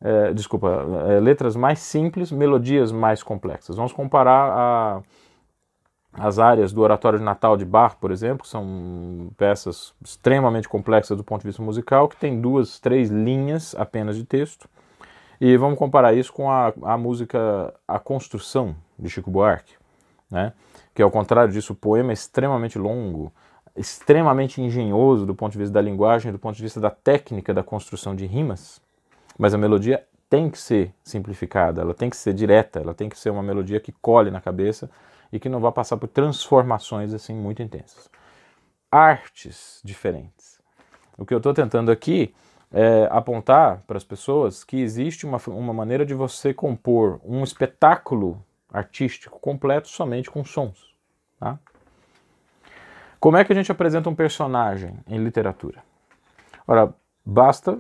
é, 0.02 0.34
desculpa, 0.34 0.84
é, 1.08 1.20
letras 1.20 1.56
mais 1.56 1.78
simples, 1.78 2.30
melodias 2.30 2.92
mais 2.92 3.22
complexas. 3.22 3.76
Vamos 3.76 3.92
comparar 3.92 4.50
a, 4.52 5.02
as 6.16 6.38
áreas 6.38 6.72
do 6.72 6.80
Oratório 6.80 7.18
de 7.18 7.24
Natal 7.24 7.56
de 7.56 7.64
Bach, 7.64 7.96
por 8.00 8.10
exemplo, 8.10 8.44
que 8.44 8.48
são 8.48 9.30
peças 9.36 9.92
extremamente 10.04 10.68
complexas 10.68 11.16
do 11.16 11.24
ponto 11.24 11.42
de 11.42 11.48
vista 11.48 11.62
musical, 11.62 12.08
que 12.08 12.16
tem 12.16 12.40
duas, 12.40 12.78
três 12.78 13.10
linhas 13.10 13.74
apenas 13.76 14.16
de 14.16 14.24
texto. 14.24 14.68
E 15.40 15.56
vamos 15.56 15.78
comparar 15.78 16.14
isso 16.14 16.32
com 16.32 16.50
a, 16.50 16.72
a 16.82 16.96
música 16.96 17.74
A 17.86 17.98
Construção, 17.98 18.76
de 18.98 19.10
Chico 19.10 19.30
Buarque, 19.30 19.74
né? 20.30 20.52
que 20.94 21.02
ao 21.02 21.10
contrário 21.10 21.52
disso, 21.52 21.72
o 21.72 21.76
poema 21.76 22.12
é 22.12 22.14
extremamente 22.14 22.78
longo, 22.78 23.32
extremamente 23.76 24.62
engenhoso 24.62 25.26
do 25.26 25.34
ponto 25.34 25.52
de 25.52 25.58
vista 25.58 25.74
da 25.74 25.80
linguagem, 25.80 26.30
do 26.30 26.38
ponto 26.38 26.54
de 26.54 26.62
vista 26.62 26.80
da 26.80 26.90
técnica 26.90 27.52
da 27.52 27.64
construção 27.64 28.14
de 28.14 28.24
rimas, 28.24 28.80
mas 29.36 29.52
a 29.52 29.58
melodia 29.58 30.04
tem 30.30 30.48
que 30.48 30.58
ser 30.58 30.92
simplificada, 31.02 31.82
ela 31.82 31.92
tem 31.92 32.08
que 32.08 32.16
ser 32.16 32.32
direta, 32.32 32.78
ela 32.78 32.94
tem 32.94 33.08
que 33.08 33.18
ser 33.18 33.30
uma 33.30 33.42
melodia 33.42 33.80
que 33.80 33.90
colhe 33.90 34.30
na 34.30 34.40
cabeça 34.40 34.88
e 35.32 35.38
que 35.38 35.48
não 35.48 35.60
vai 35.60 35.72
passar 35.72 35.96
por 35.96 36.08
transformações 36.08 37.12
assim 37.12 37.34
muito 37.34 37.62
intensas. 37.62 38.10
Artes 38.90 39.80
diferentes. 39.84 40.60
O 41.16 41.24
que 41.24 41.32
eu 41.34 41.38
estou 41.38 41.54
tentando 41.54 41.90
aqui 41.90 42.34
é 42.72 43.08
apontar 43.10 43.82
para 43.86 43.96
as 43.96 44.04
pessoas 44.04 44.64
que 44.64 44.80
existe 44.80 45.24
uma, 45.24 45.38
uma 45.48 45.72
maneira 45.72 46.04
de 46.04 46.14
você 46.14 46.52
compor 46.52 47.20
um 47.24 47.44
espetáculo 47.44 48.44
artístico 48.72 49.38
completo 49.38 49.86
somente 49.88 50.28
com 50.28 50.44
sons. 50.44 50.92
Tá? 51.38 51.58
Como 53.20 53.36
é 53.36 53.44
que 53.44 53.52
a 53.52 53.56
gente 53.56 53.70
apresenta 53.70 54.10
um 54.10 54.14
personagem 54.14 54.98
em 55.06 55.18
literatura? 55.18 55.82
Ora, 56.66 56.92
basta 57.24 57.78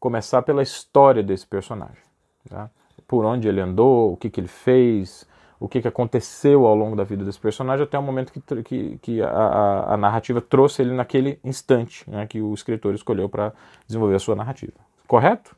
começar 0.00 0.42
pela 0.42 0.62
história 0.62 1.22
desse 1.22 1.46
personagem. 1.46 2.02
Tá? 2.48 2.68
Por 3.06 3.24
onde 3.24 3.46
ele 3.46 3.60
andou, 3.60 4.12
o 4.12 4.16
que, 4.16 4.28
que 4.28 4.40
ele 4.40 4.48
fez, 4.48 5.24
o 5.62 5.68
que, 5.68 5.80
que 5.80 5.86
aconteceu 5.86 6.66
ao 6.66 6.74
longo 6.74 6.96
da 6.96 7.04
vida 7.04 7.24
desse 7.24 7.38
personagem 7.38 7.84
até 7.84 7.96
o 7.96 8.02
momento 8.02 8.32
que, 8.32 8.62
que, 8.64 8.98
que 8.98 9.22
a, 9.22 9.92
a, 9.94 9.96
narrativa 9.96 10.40
trouxe 10.40 10.82
ele 10.82 10.92
naquele 10.92 11.38
instante 11.44 12.08
né, 12.10 12.26
que 12.26 12.40
o 12.40 12.52
escritor 12.52 12.92
escolheu 12.96 13.28
para 13.28 13.52
desenvolver 13.86 14.16
a 14.16 14.18
sua 14.18 14.34
narrativa. 14.34 14.72
Correto? 15.06 15.54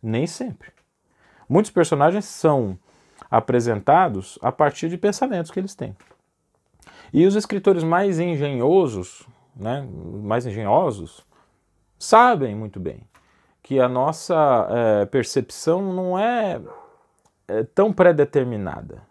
Nem 0.00 0.24
sempre. 0.24 0.70
Muitos 1.48 1.72
personagens 1.72 2.26
são 2.26 2.78
apresentados 3.28 4.38
a 4.40 4.52
partir 4.52 4.88
de 4.88 4.96
pensamentos 4.96 5.50
que 5.50 5.58
eles 5.58 5.74
têm. 5.74 5.96
E 7.12 7.26
os 7.26 7.34
escritores 7.34 7.82
mais 7.82 8.20
engenhosos, 8.20 9.26
né, 9.56 9.84
mais 10.22 10.46
engenhosos, 10.46 11.26
sabem 11.98 12.54
muito 12.54 12.78
bem 12.78 13.02
que 13.64 13.80
a 13.80 13.88
nossa 13.88 14.68
é, 14.70 15.06
percepção 15.06 15.92
não 15.92 16.16
é, 16.16 16.60
é 17.48 17.64
tão 17.64 17.92
pré-determinada. 17.92 19.09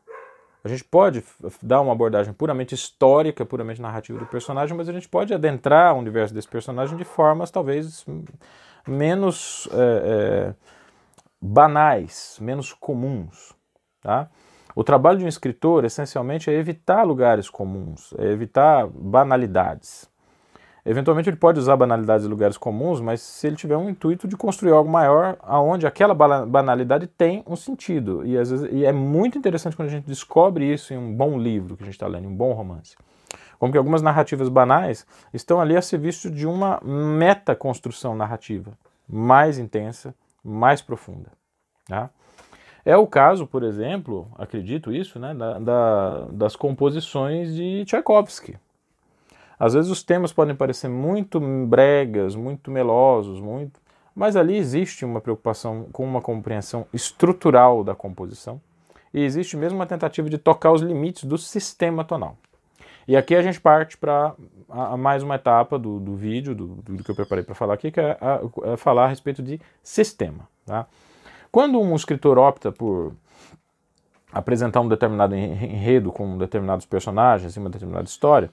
A 0.63 0.67
gente 0.67 0.83
pode 0.83 1.23
dar 1.63 1.79
uma 1.79 1.93
abordagem 1.93 2.33
puramente 2.33 2.75
histórica, 2.75 3.45
puramente 3.45 3.81
narrativa 3.81 4.19
do 4.19 4.25
personagem, 4.25 4.75
mas 4.75 4.89
a 4.89 4.93
gente 4.93 5.07
pode 5.07 5.33
adentrar 5.33 5.95
o 5.95 5.99
universo 5.99 6.33
desse 6.33 6.47
personagem 6.47 6.97
de 6.97 7.05
formas 7.05 7.49
talvez 7.49 8.05
menos 8.85 9.69
é, 9.71 9.75
é, 9.77 10.55
banais, 11.41 12.37
menos 12.41 12.73
comuns. 12.73 13.55
Tá? 14.01 14.29
O 14.75 14.83
trabalho 14.83 15.19
de 15.19 15.25
um 15.25 15.29
escritor, 15.29 15.85
essencialmente, 15.85 16.49
é 16.49 16.53
evitar 16.53 17.03
lugares 17.03 17.49
comuns, 17.49 18.13
é 18.17 18.25
evitar 18.25 18.85
banalidades. 18.87 20.08
Eventualmente 20.86 21.29
ele 21.29 21.38
pode 21.38 21.59
usar 21.59 21.75
banalidades 21.75 22.25
e 22.25 22.29
lugares 22.29 22.57
comuns, 22.57 23.01
mas 23.01 23.21
se 23.21 23.48
ele 23.48 23.55
tiver 23.55 23.77
um 23.77 23.89
intuito 23.89 24.27
de 24.27 24.38
construir 24.38 24.71
algo 24.71 24.89
maior, 24.89 25.38
aonde 25.41 25.86
aquela 25.86 26.13
banalidade 26.13 27.07
tem 27.07 27.43
um 27.45 27.55
sentido. 27.55 28.25
E, 28.25 28.38
às 28.38 28.50
vezes, 28.50 28.69
e 28.71 28.86
é 28.86 28.91
muito 28.91 29.38
interessante 29.38 29.75
quando 29.75 29.89
a 29.89 29.91
gente 29.91 30.05
descobre 30.05 30.71
isso 30.71 30.93
em 30.93 30.98
um 30.98 31.13
bom 31.13 31.38
livro 31.38 31.75
que 31.75 31.83
a 31.83 31.86
gente 31.86 31.95
está 31.95 32.07
lendo, 32.07 32.25
em 32.25 32.27
um 32.27 32.36
bom 32.36 32.53
romance. 32.53 32.95
Como 33.59 33.71
que 33.71 33.77
algumas 33.77 34.01
narrativas 34.01 34.48
banais 34.48 35.05
estão 35.33 35.59
ali 35.59 35.75
a 35.75 35.81
serviço 35.81 36.31
de 36.31 36.48
uma 36.48 36.79
meta-construção 36.81 38.15
narrativa 38.15 38.71
mais 39.07 39.59
intensa, 39.59 40.15
mais 40.43 40.81
profunda. 40.81 41.29
Tá? 41.86 42.09
É 42.86 42.95
o 42.95 43.05
caso, 43.05 43.45
por 43.45 43.63
exemplo, 43.63 44.31
acredito 44.38 44.93
isso, 44.93 45.19
né, 45.19 45.33
da, 45.33 45.59
da, 45.59 46.25
das 46.31 46.55
composições 46.55 47.53
de 47.53 47.83
Tchaikovsky. 47.86 48.57
Às 49.59 49.73
vezes 49.73 49.91
os 49.91 50.01
temas 50.01 50.31
podem 50.31 50.55
parecer 50.55 50.87
muito 50.87 51.39
bregas, 51.67 52.35
muito 52.35 52.71
melosos, 52.71 53.41
muito, 53.41 53.79
mas 54.15 54.35
ali 54.35 54.55
existe 54.55 55.03
uma 55.03 55.19
preocupação 55.19 55.87
com 55.91 56.03
uma 56.03 56.21
compreensão 56.21 56.85
estrutural 56.93 57.83
da 57.83 57.93
composição 57.93 58.61
e 59.13 59.21
existe 59.21 59.57
mesmo 59.57 59.77
uma 59.77 59.85
tentativa 59.85 60.29
de 60.29 60.37
tocar 60.37 60.71
os 60.71 60.81
limites 60.81 61.25
do 61.25 61.37
sistema 61.37 62.03
tonal. 62.03 62.37
E 63.07 63.17
aqui 63.17 63.35
a 63.35 63.41
gente 63.41 63.59
parte 63.59 63.97
para 63.97 64.35
mais 64.97 65.23
uma 65.23 65.35
etapa 65.35 65.79
do, 65.79 65.99
do 65.99 66.15
vídeo, 66.15 66.53
do, 66.53 66.67
do, 66.67 67.03
que 67.03 67.09
eu 67.09 67.15
preparei 67.15 67.43
para 67.43 67.55
falar 67.55 67.73
aqui, 67.73 67.91
que 67.91 67.99
é, 67.99 68.17
a, 68.21 68.39
é, 68.71 68.77
falar 68.77 69.05
a 69.05 69.07
respeito 69.07 69.41
de 69.41 69.59
sistema. 69.81 70.47
Tá? 70.65 70.85
Quando 71.51 71.81
um 71.81 71.95
escritor 71.95 72.37
opta 72.37 72.71
por 72.71 73.13
apresentar 74.31 74.81
um 74.81 74.87
determinado 74.87 75.35
enredo 75.35 76.11
com 76.11 76.37
determinados 76.37 76.85
personagens 76.85 77.55
e 77.55 77.59
uma 77.59 77.69
determinada 77.69 78.05
história, 78.05 78.51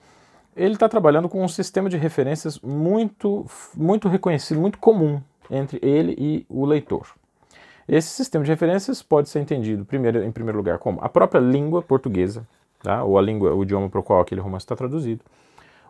ele 0.56 0.74
está 0.74 0.88
trabalhando 0.88 1.28
com 1.28 1.44
um 1.44 1.48
sistema 1.48 1.88
de 1.88 1.96
referências 1.98 2.58
muito, 2.60 3.44
muito 3.76 4.08
reconhecido, 4.08 4.58
muito 4.58 4.78
comum 4.78 5.20
entre 5.50 5.78
ele 5.82 6.16
e 6.18 6.46
o 6.48 6.64
leitor. 6.64 7.06
Esse 7.86 8.08
sistema 8.08 8.44
de 8.44 8.50
referências 8.50 9.02
pode 9.02 9.28
ser 9.28 9.40
entendido, 9.40 9.84
primeiro, 9.84 10.24
em 10.24 10.32
primeiro 10.32 10.58
lugar, 10.58 10.78
como 10.78 10.98
a 11.00 11.08
própria 11.08 11.40
língua 11.40 11.82
portuguesa, 11.82 12.46
tá? 12.82 13.04
ou 13.04 13.16
a 13.16 13.22
língua, 13.22 13.54
o 13.54 13.62
idioma 13.62 13.88
para 13.88 14.00
o 14.00 14.02
qual 14.02 14.20
aquele 14.20 14.40
romance 14.40 14.64
está 14.64 14.74
traduzido. 14.74 15.22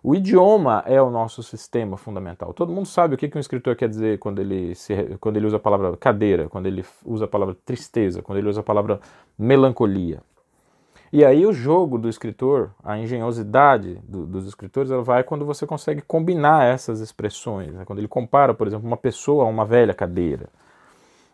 O 0.02 0.14
idioma 0.14 0.84
é 0.86 1.00
o 1.00 1.10
nosso 1.10 1.42
sistema 1.42 1.96
fundamental. 1.96 2.52
Todo 2.52 2.72
mundo 2.72 2.86
sabe 2.86 3.14
o 3.14 3.18
que, 3.18 3.28
que 3.28 3.36
um 3.36 3.40
escritor 3.40 3.74
quer 3.74 3.88
dizer 3.88 4.18
quando 4.18 4.40
ele, 4.40 4.74
se, 4.74 4.94
quando 5.18 5.36
ele 5.36 5.46
usa 5.46 5.56
a 5.56 5.60
palavra 5.60 5.96
cadeira, 5.96 6.48
quando 6.48 6.66
ele 6.66 6.84
usa 7.04 7.24
a 7.24 7.28
palavra 7.28 7.56
tristeza, 7.64 8.22
quando 8.22 8.38
ele 8.38 8.48
usa 8.48 8.60
a 8.60 8.64
palavra 8.64 9.00
melancolia. 9.38 10.22
E 11.16 11.24
aí 11.24 11.46
o 11.46 11.52
jogo 11.54 11.96
do 11.96 12.10
escritor, 12.10 12.72
a 12.84 12.98
engenhosidade 12.98 13.98
do, 14.06 14.26
dos 14.26 14.46
escritores, 14.46 14.90
ela 14.90 15.02
vai 15.02 15.24
quando 15.24 15.46
você 15.46 15.66
consegue 15.66 16.02
combinar 16.02 16.66
essas 16.66 17.00
expressões. 17.00 17.72
Né? 17.72 17.86
Quando 17.86 18.00
ele 18.00 18.06
compara, 18.06 18.52
por 18.52 18.66
exemplo, 18.66 18.86
uma 18.86 18.98
pessoa 18.98 19.44
a 19.44 19.48
uma 19.48 19.64
velha 19.64 19.94
cadeira. 19.94 20.50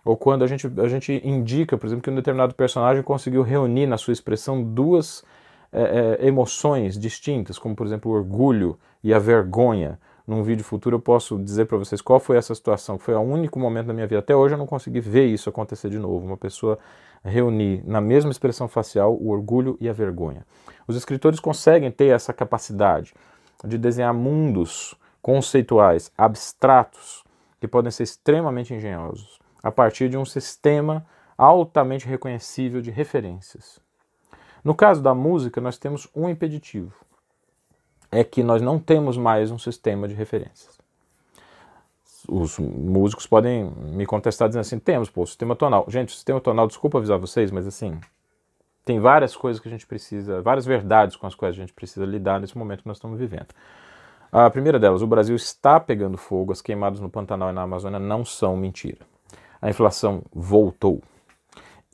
Ou 0.04 0.16
quando 0.16 0.44
a 0.44 0.46
gente, 0.46 0.70
a 0.78 0.86
gente 0.86 1.20
indica, 1.24 1.76
por 1.76 1.88
exemplo, 1.88 2.00
que 2.00 2.10
um 2.10 2.14
determinado 2.14 2.54
personagem 2.54 3.02
conseguiu 3.02 3.42
reunir 3.42 3.88
na 3.88 3.98
sua 3.98 4.12
expressão 4.12 4.62
duas 4.62 5.24
é, 5.72 6.18
é, 6.20 6.28
emoções 6.28 6.96
distintas, 6.96 7.58
como 7.58 7.74
por 7.74 7.84
exemplo 7.84 8.12
o 8.12 8.14
orgulho 8.14 8.78
e 9.02 9.12
a 9.12 9.18
vergonha. 9.18 9.98
Num 10.26 10.42
vídeo 10.42 10.64
futuro 10.64 10.96
eu 10.96 11.00
posso 11.00 11.38
dizer 11.38 11.66
para 11.66 11.76
vocês 11.76 12.00
qual 12.00 12.20
foi 12.20 12.36
essa 12.36 12.54
situação, 12.54 12.98
foi 12.98 13.14
o 13.14 13.20
único 13.20 13.58
momento 13.58 13.86
da 13.86 13.92
minha 13.92 14.06
vida. 14.06 14.20
Até 14.20 14.34
hoje 14.36 14.54
eu 14.54 14.58
não 14.58 14.66
consegui 14.66 15.00
ver 15.00 15.26
isso 15.26 15.48
acontecer 15.48 15.90
de 15.90 15.98
novo. 15.98 16.24
Uma 16.24 16.36
pessoa 16.36 16.78
reunir 17.24 17.82
na 17.84 18.00
mesma 18.00 18.30
expressão 18.30 18.68
facial 18.68 19.14
o 19.14 19.30
orgulho 19.30 19.76
e 19.80 19.88
a 19.88 19.92
vergonha. 19.92 20.46
Os 20.86 20.96
escritores 20.96 21.40
conseguem 21.40 21.90
ter 21.90 22.06
essa 22.06 22.32
capacidade 22.32 23.14
de 23.64 23.78
desenhar 23.78 24.14
mundos 24.14 24.94
conceituais, 25.20 26.10
abstratos, 26.18 27.24
que 27.60 27.68
podem 27.68 27.92
ser 27.92 28.02
extremamente 28.02 28.74
engenhosos, 28.74 29.38
a 29.62 29.70
partir 29.70 30.08
de 30.08 30.16
um 30.16 30.24
sistema 30.24 31.06
altamente 31.38 32.06
reconhecível 32.06 32.80
de 32.80 32.90
referências. 32.90 33.80
No 34.64 34.74
caso 34.74 35.00
da 35.02 35.14
música, 35.14 35.60
nós 35.60 35.78
temos 35.78 36.08
um 36.14 36.28
impeditivo. 36.28 37.01
É 38.12 38.22
que 38.22 38.42
nós 38.42 38.62
não 38.62 38.78
temos 38.78 39.16
mais 39.16 39.50
um 39.50 39.58
sistema 39.58 40.06
de 40.06 40.14
referências 40.14 40.82
os 42.28 42.58
músicos 42.58 43.26
podem 43.26 43.64
me 43.64 44.06
contestar 44.06 44.48
dizendo 44.48 44.60
assim, 44.60 44.78
temos, 44.78 45.10
pô, 45.10 45.26
sistema 45.26 45.56
tonal. 45.56 45.84
Gente, 45.88 46.10
o 46.10 46.12
sistema 46.12 46.40
tonal, 46.40 46.66
desculpa 46.66 46.98
avisar 46.98 47.18
vocês, 47.18 47.50
mas 47.50 47.66
assim, 47.66 47.98
tem 48.84 49.00
várias 49.00 49.36
coisas 49.36 49.60
que 49.60 49.68
a 49.68 49.70
gente 49.70 49.86
precisa, 49.86 50.40
várias 50.42 50.64
verdades 50.64 51.16
com 51.16 51.26
as 51.26 51.34
quais 51.34 51.54
a 51.54 51.58
gente 51.58 51.72
precisa 51.72 52.04
lidar 52.04 52.40
nesse 52.40 52.56
momento 52.56 52.82
que 52.82 52.88
nós 52.88 52.96
estamos 52.96 53.18
vivendo. 53.18 53.48
A 54.30 54.48
primeira 54.48 54.78
delas, 54.78 55.02
o 55.02 55.06
Brasil 55.06 55.36
está 55.36 55.78
pegando 55.78 56.16
fogo, 56.16 56.52
as 56.52 56.62
queimadas 56.62 57.00
no 57.00 57.10
Pantanal 57.10 57.50
e 57.50 57.52
na 57.52 57.62
Amazônia 57.62 57.98
não 57.98 58.24
são 58.24 58.56
mentira. 58.56 59.00
A 59.60 59.68
inflação 59.68 60.22
voltou. 60.32 61.02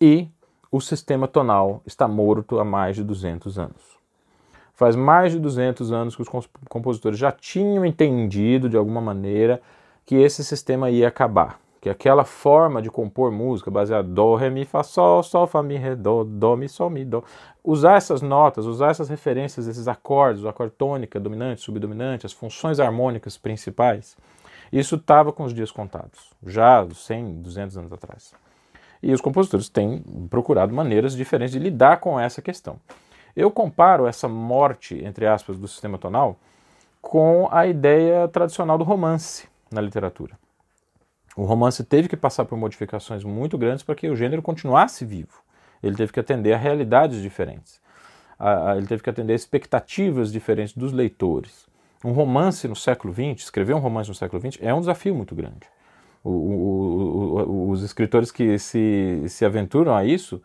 E 0.01 0.29
o 0.71 0.81
sistema 0.81 1.27
tonal 1.27 1.83
está 1.85 2.07
morto 2.07 2.61
há 2.61 2.65
mais 2.65 2.97
de 2.97 3.03
200 3.03 3.59
anos. 3.59 3.88
Faz 4.79 4.95
mais 4.95 5.33
de 5.33 5.41
200 5.41 5.91
anos 5.91 6.15
que 6.15 6.23
os 6.23 6.29
compositores 6.69 7.19
já 7.19 7.33
tinham 7.33 7.85
entendido, 7.85 8.69
de 8.69 8.77
alguma 8.77 9.01
maneira, 9.01 9.61
que 10.07 10.15
esse 10.15 10.45
sistema 10.45 10.89
ia 10.89 11.09
acabar, 11.09 11.59
que 11.81 11.91
aquela 11.91 12.25
forma 12.25 12.81
de 12.81 12.89
compor 12.89 13.33
música 13.33 13.73
baseada 13.73 14.07
do, 14.07 14.37
ré, 14.37 14.49
mi, 14.51 14.65
fá, 14.65 14.85
sol, 14.85 15.21
sol, 15.25 15.49
fá, 15.49 15.65
mi, 15.65 15.75
ré, 15.75 15.97
do, 15.97 16.23
do, 16.23 16.57
mi, 16.57 16.69
sol, 16.69 16.91
mi, 16.91 17.05
do, 17.05 17.25
usar 17.65 17.97
essas 17.97 18.23
notas, 18.23 18.67
usar 18.67 18.93
essas 18.93 19.09
referências, 19.09 19.67
esses 19.67 19.89
acordes, 19.89 20.45
o 20.45 20.49
acorde 20.49 20.75
tônica, 20.79 21.19
dominante, 21.19 21.61
subdominante, 21.61 22.25
as 22.25 22.33
funções 22.33 22.79
harmônicas 22.79 23.37
principais, 23.37 24.17
Isso 24.73 24.95
estava 24.95 25.33
com 25.33 25.43
os 25.43 25.53
dias 25.53 25.73
contados, 25.73 26.31
já 26.47 26.87
100, 26.89 27.43
200 27.43 27.79
anos 27.79 27.93
atrás. 27.93 28.33
E 29.03 29.13
os 29.13 29.21
compositores 29.21 29.69
têm 29.69 30.05
procurado 30.31 30.73
maneiras 30.73 31.17
diferentes 31.17 31.53
de 31.53 31.59
lidar 31.59 31.97
com 31.97 32.21
essa 32.21 32.41
questão. 32.41 32.79
Eu 33.38 33.52
comparo 33.52 34.09
essa 34.09 34.26
morte, 34.26 35.00
entre 35.04 35.25
aspas, 35.25 35.57
do 35.57 35.68
sistema 35.68 35.97
tonal 35.97 36.40
com 37.00 37.49
a 37.52 37.68
ideia 37.68 38.26
tradicional 38.26 38.76
do 38.76 38.83
romance 38.83 39.47
na 39.71 39.80
literatura. 39.80 40.37
O 41.37 41.45
romance 41.45 41.85
teve 41.85 42.09
que 42.09 42.16
passar 42.16 42.45
por 42.47 42.59
modificações 42.59 43.23
muito 43.23 43.57
grandes 43.57 43.85
para 43.85 43.95
que 43.95 44.09
o 44.09 44.16
gênero 44.16 44.42
continuasse 44.42 45.04
vivo. 45.04 45.40
Ele 45.80 45.95
teve 45.95 46.12
que 46.12 46.18
atender 46.18 46.52
a 46.52 46.57
realidades 46.57 47.23
diferentes. 47.23 47.80
Ele 48.76 48.88
teve 48.88 49.04
que 49.04 49.11
atender 49.11 49.35
a 49.35 49.37
expectativas 49.37 50.33
diferentes 50.33 50.75
dos 50.75 50.92
leitores. 50.92 51.68
Um 52.04 52.11
romance 52.11 52.66
no 52.66 52.75
século 52.75 53.14
XX, 53.14 53.45
escrever 53.45 53.73
um 53.73 53.78
romance 53.78 54.09
no 54.09 54.16
século 54.16 54.42
XX, 54.42 54.61
é 54.61 54.75
um 54.75 54.80
desafio 54.80 55.14
muito 55.14 55.37
grande. 55.37 55.68
O, 56.25 56.30
o, 56.30 57.40
o, 57.40 57.71
os 57.71 57.85
escritores 57.85 58.33
que 58.33 58.59
se, 58.59 59.23
se 59.28 59.45
aventuram 59.45 59.95
a 59.95 60.04
isso, 60.04 60.42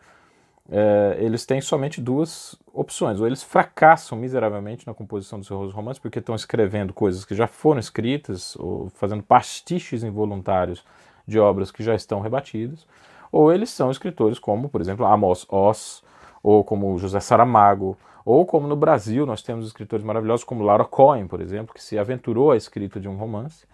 é, 0.70 1.16
eles 1.18 1.44
têm 1.44 1.60
somente 1.60 2.00
duas 2.00 2.56
opções. 2.72 3.20
Ou 3.20 3.26
eles 3.26 3.42
fracassam 3.42 4.18
miseravelmente 4.18 4.86
na 4.86 4.94
composição 4.94 5.38
dos 5.38 5.48
seus 5.48 5.72
romances, 5.72 6.00
porque 6.00 6.18
estão 6.18 6.34
escrevendo 6.34 6.92
coisas 6.92 7.24
que 7.24 7.34
já 7.34 7.46
foram 7.46 7.80
escritas, 7.80 8.56
ou 8.56 8.90
fazendo 8.90 9.22
pastiches 9.22 10.02
involuntários 10.02 10.84
de 11.26 11.38
obras 11.38 11.70
que 11.70 11.82
já 11.82 11.94
estão 11.94 12.20
rebatidas, 12.20 12.86
ou 13.32 13.52
eles 13.52 13.70
são 13.70 13.90
escritores 13.90 14.38
como, 14.38 14.68
por 14.68 14.80
exemplo, 14.80 15.06
Amos 15.06 15.46
Oz, 15.48 16.02
ou 16.42 16.62
como 16.62 16.98
José 16.98 17.20
Saramago, 17.20 17.96
ou 18.24 18.44
como 18.46 18.66
no 18.66 18.76
Brasil 18.76 19.26
nós 19.26 19.42
temos 19.42 19.66
escritores 19.66 20.04
maravilhosos 20.04 20.44
como 20.44 20.62
Laura 20.62 20.84
Cohen, 20.84 21.26
por 21.26 21.40
exemplo, 21.40 21.74
que 21.74 21.82
se 21.82 21.98
aventurou 21.98 22.52
à 22.52 22.56
escrita 22.56 23.00
de 23.00 23.08
um 23.08 23.16
romance 23.16 23.66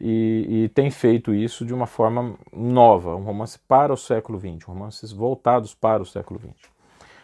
e, 0.00 0.64
e, 0.64 0.68
tem 0.70 0.90
feito 0.90 1.32
isso 1.32 1.64
de 1.64 1.72
uma 1.72 1.86
forma 1.86 2.34
nova, 2.52 3.14
um 3.14 3.22
romance 3.22 3.58
para 3.58 3.92
o 3.92 3.96
século 3.96 4.38
XX, 4.38 4.64
romances 4.64 5.12
voltados 5.12 5.74
para 5.74 6.02
o 6.02 6.06
século 6.06 6.40
XX. 6.40 6.70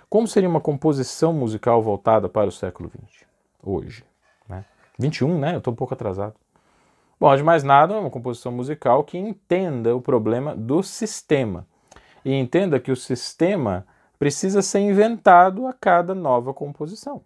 Como 0.08 0.26
seria 0.26 0.48
uma 0.48 0.60
composição 0.60 1.32
musical 1.32 1.82
voltada 1.82 2.28
para 2.28 2.48
o 2.48 2.52
século 2.52 2.88
XX, 2.88 3.24
hoje? 3.62 4.04
Né? 4.48 4.64
21, 4.98 5.38
né? 5.38 5.54
Eu 5.54 5.58
estou 5.58 5.72
um 5.72 5.76
pouco 5.76 5.94
atrasado. 5.94 6.34
Bom, 7.18 7.36
de 7.36 7.42
mais 7.42 7.62
nada, 7.62 7.94
é 7.94 7.98
uma 7.98 8.10
composição 8.10 8.50
musical 8.50 9.04
que 9.04 9.18
entenda 9.18 9.94
o 9.94 10.00
problema 10.00 10.56
do 10.56 10.82
sistema 10.82 11.66
e 12.24 12.32
entenda 12.32 12.80
que 12.80 12.90
o 12.90 12.96
sistema 12.96 13.86
precisa 14.18 14.62
ser 14.62 14.80
inventado 14.80 15.66
a 15.66 15.72
cada 15.72 16.14
nova 16.14 16.54
composição. 16.54 17.16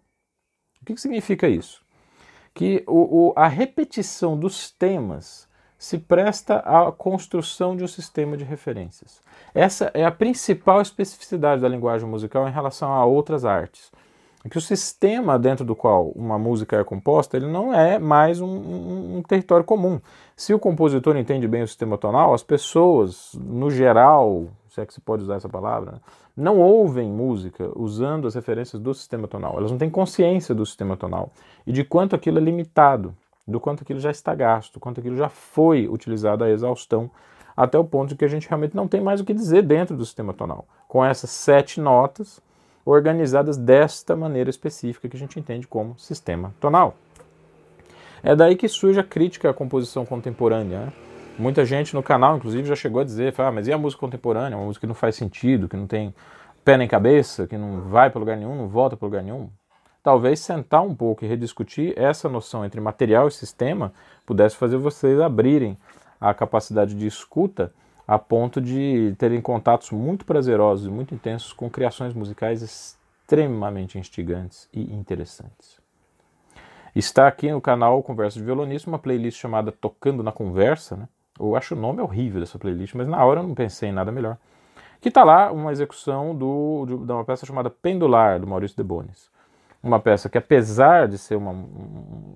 O 0.81 0.85
que, 0.85 0.93
que 0.93 1.01
significa 1.01 1.47
isso? 1.47 1.84
Que 2.55 2.83
o, 2.87 3.27
o, 3.27 3.33
a 3.35 3.49
repetição 3.49 4.39
dos 4.39 4.71
temas 4.71 5.47
se 5.77 5.97
presta 5.99 6.59
à 6.59 6.89
construção 6.89 7.75
de 7.75 7.83
um 7.83 7.87
sistema 7.87 8.37
de 8.37 8.45
referências. 8.45 9.21
Essa 9.53 9.91
é 9.93 10.05
a 10.05 10.11
principal 10.11 10.81
especificidade 10.81 11.61
da 11.61 11.67
linguagem 11.67 12.07
musical 12.07 12.47
em 12.47 12.51
relação 12.51 12.91
a 12.93 13.05
outras 13.05 13.43
artes. 13.43 13.91
É 14.43 14.47
que 14.47 14.57
o 14.57 14.61
sistema 14.61 15.37
dentro 15.37 15.65
do 15.65 15.75
qual 15.75 16.09
uma 16.15 16.39
música 16.39 16.77
é 16.77 16.83
composta, 16.83 17.35
ele 17.35 17.47
não 17.47 17.73
é 17.73 17.99
mais 17.99 18.39
um, 18.39 18.47
um, 18.47 19.17
um 19.17 19.21
território 19.21 19.65
comum. 19.65 19.99
Se 20.35 20.53
o 20.53 20.59
compositor 20.59 21.17
entende 21.17 21.47
bem 21.47 21.61
o 21.63 21.67
sistema 21.67 21.97
tonal, 21.97 22.33
as 22.33 22.43
pessoas, 22.43 23.31
no 23.33 23.69
geral, 23.69 24.47
se 24.75 24.81
é 24.81 24.85
que 24.85 24.93
se 24.93 24.99
pode 24.99 25.23
usar 25.23 25.35
essa 25.35 25.47
palavra, 25.47 26.01
não 26.35 26.59
ouvem 26.59 27.09
música 27.09 27.71
usando 27.75 28.27
as 28.27 28.35
referências 28.35 28.81
do 28.81 28.93
sistema 28.93 29.27
tonal. 29.27 29.57
Elas 29.57 29.71
não 29.71 29.77
têm 29.77 29.89
consciência 29.89 30.53
do 30.53 30.65
sistema 30.65 30.97
tonal 30.97 31.31
e 31.65 31.71
de 31.71 31.83
quanto 31.83 32.15
aquilo 32.15 32.37
é 32.39 32.41
limitado, 32.41 33.15
do 33.47 33.59
quanto 33.59 33.83
aquilo 33.83 33.99
já 33.99 34.11
está 34.11 34.35
gasto, 34.35 34.79
quanto 34.79 34.99
aquilo 34.99 35.15
já 35.15 35.29
foi 35.29 35.87
utilizado 35.87 36.43
à 36.43 36.49
exaustão, 36.49 37.09
até 37.55 37.79
o 37.79 37.85
ponto 37.85 38.09
de 38.09 38.15
que 38.15 38.25
a 38.25 38.27
gente 38.27 38.49
realmente 38.49 38.75
não 38.75 38.85
tem 38.85 38.99
mais 38.99 39.21
o 39.21 39.25
que 39.25 39.33
dizer 39.33 39.63
dentro 39.63 39.95
do 39.95 40.03
sistema 40.03 40.33
tonal. 40.33 40.65
Com 40.89 41.05
essas 41.05 41.29
sete 41.29 41.79
notas 41.79 42.41
organizadas 42.83 43.55
desta 43.55 44.13
maneira 44.13 44.49
específica 44.49 45.07
que 45.07 45.15
a 45.15 45.19
gente 45.19 45.39
entende 45.39 45.65
como 45.67 45.97
sistema 45.97 46.53
tonal. 46.59 46.95
É 48.21 48.35
daí 48.35 48.57
que 48.57 48.67
surge 48.67 48.99
a 48.99 49.03
crítica 49.03 49.49
à 49.49 49.53
composição 49.53 50.05
contemporânea. 50.05 50.79
Né? 50.79 50.93
Muita 51.37 51.65
gente 51.65 51.93
no 51.93 52.01
canal, 52.01 52.37
inclusive, 52.37 52.65
já 52.65 52.75
chegou 52.75 53.01
a 53.01 53.03
dizer: 53.03 53.33
ah, 53.37 53.51
mas 53.51 53.67
e 53.67 53.73
a 53.73 53.77
música 53.77 53.99
contemporânea? 53.99 54.57
Uma 54.57 54.67
música 54.67 54.81
que 54.81 54.87
não 54.87 54.95
faz 54.95 55.15
sentido, 55.15 55.67
que 55.67 55.75
não 55.75 55.85
tem 55.85 56.15
pé 56.63 56.77
nem 56.77 56.87
cabeça, 56.87 57.45
que 57.45 57.57
não 57.57 57.81
vai 57.81 58.09
para 58.09 58.19
lugar 58.19 58.37
nenhum, 58.37 58.55
não 58.55 58.67
volta 58.69 58.95
para 58.95 59.05
lugar 59.05 59.21
nenhum. 59.21 59.49
Talvez 60.01 60.39
sentar 60.39 60.81
um 60.81 60.95
pouco 60.95 61.25
e 61.25 61.27
rediscutir 61.27 61.93
essa 61.97 62.29
noção 62.29 62.63
entre 62.63 62.79
material 62.79 63.27
e 63.27 63.31
sistema 63.31 63.91
pudesse 64.25 64.55
fazer 64.55 64.77
vocês 64.77 65.19
abrirem 65.19 65.77
a 66.21 66.33
capacidade 66.33 66.95
de 66.95 67.05
escuta 67.05 67.73
a 68.07 68.17
ponto 68.17 68.61
de 68.61 69.13
terem 69.17 69.41
contatos 69.41 69.91
muito 69.91 70.25
prazerosos 70.25 70.87
e 70.87 70.91
muito 70.91 71.13
intensos 71.13 71.51
com 71.51 71.69
criações 71.69 72.13
musicais 72.13 72.61
extremamente 72.61 73.97
instigantes 73.97 74.69
e 74.71 74.93
interessantes. 74.93 75.79
Está 76.95 77.27
aqui 77.27 77.51
no 77.51 77.59
canal 77.59 78.01
Conversa 78.01 78.39
de 78.39 78.45
Violonista 78.45 78.89
uma 78.89 78.99
playlist 78.99 79.39
chamada 79.39 79.71
Tocando 79.71 80.23
na 80.23 80.31
Conversa, 80.31 80.95
né? 80.95 81.09
Eu 81.39 81.55
acho 81.55 81.75
o 81.75 81.77
nome 81.77 82.01
horrível 82.01 82.39
dessa 82.39 82.57
playlist, 82.57 82.95
mas 82.95 83.07
na 83.07 83.23
hora 83.23 83.41
eu 83.41 83.47
não 83.47 83.53
pensei 83.53 83.89
em 83.89 83.91
nada 83.91 84.11
melhor. 84.11 84.37
Que 85.01 85.09
está 85.09 85.23
lá 85.23 85.51
uma 85.51 85.71
execução 85.71 86.35
do, 86.35 86.85
de, 86.85 87.11
uma 87.11 87.25
peça 87.25 87.45
chamada 87.45 87.69
Pendular, 87.69 88.39
do 88.39 88.47
Maurício 88.47 88.77
de 88.77 88.83
Bonis. 88.83 89.29
Uma 89.83 89.99
peça 89.99 90.29
que, 90.29 90.37
apesar 90.37 91.07
de 91.07 91.17
ser 91.17 91.35
uma, 91.35 91.53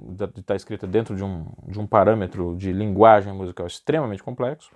de 0.09 0.23
estar 0.23 0.41
tá 0.45 0.55
escrita 0.55 0.85
dentro 0.85 1.15
de 1.15 1.23
um, 1.23 1.45
de 1.67 1.79
um 1.79 1.87
parâmetro 1.87 2.55
de 2.55 2.71
linguagem 2.71 3.33
musical 3.33 3.65
extremamente 3.65 4.21
complexo, 4.21 4.69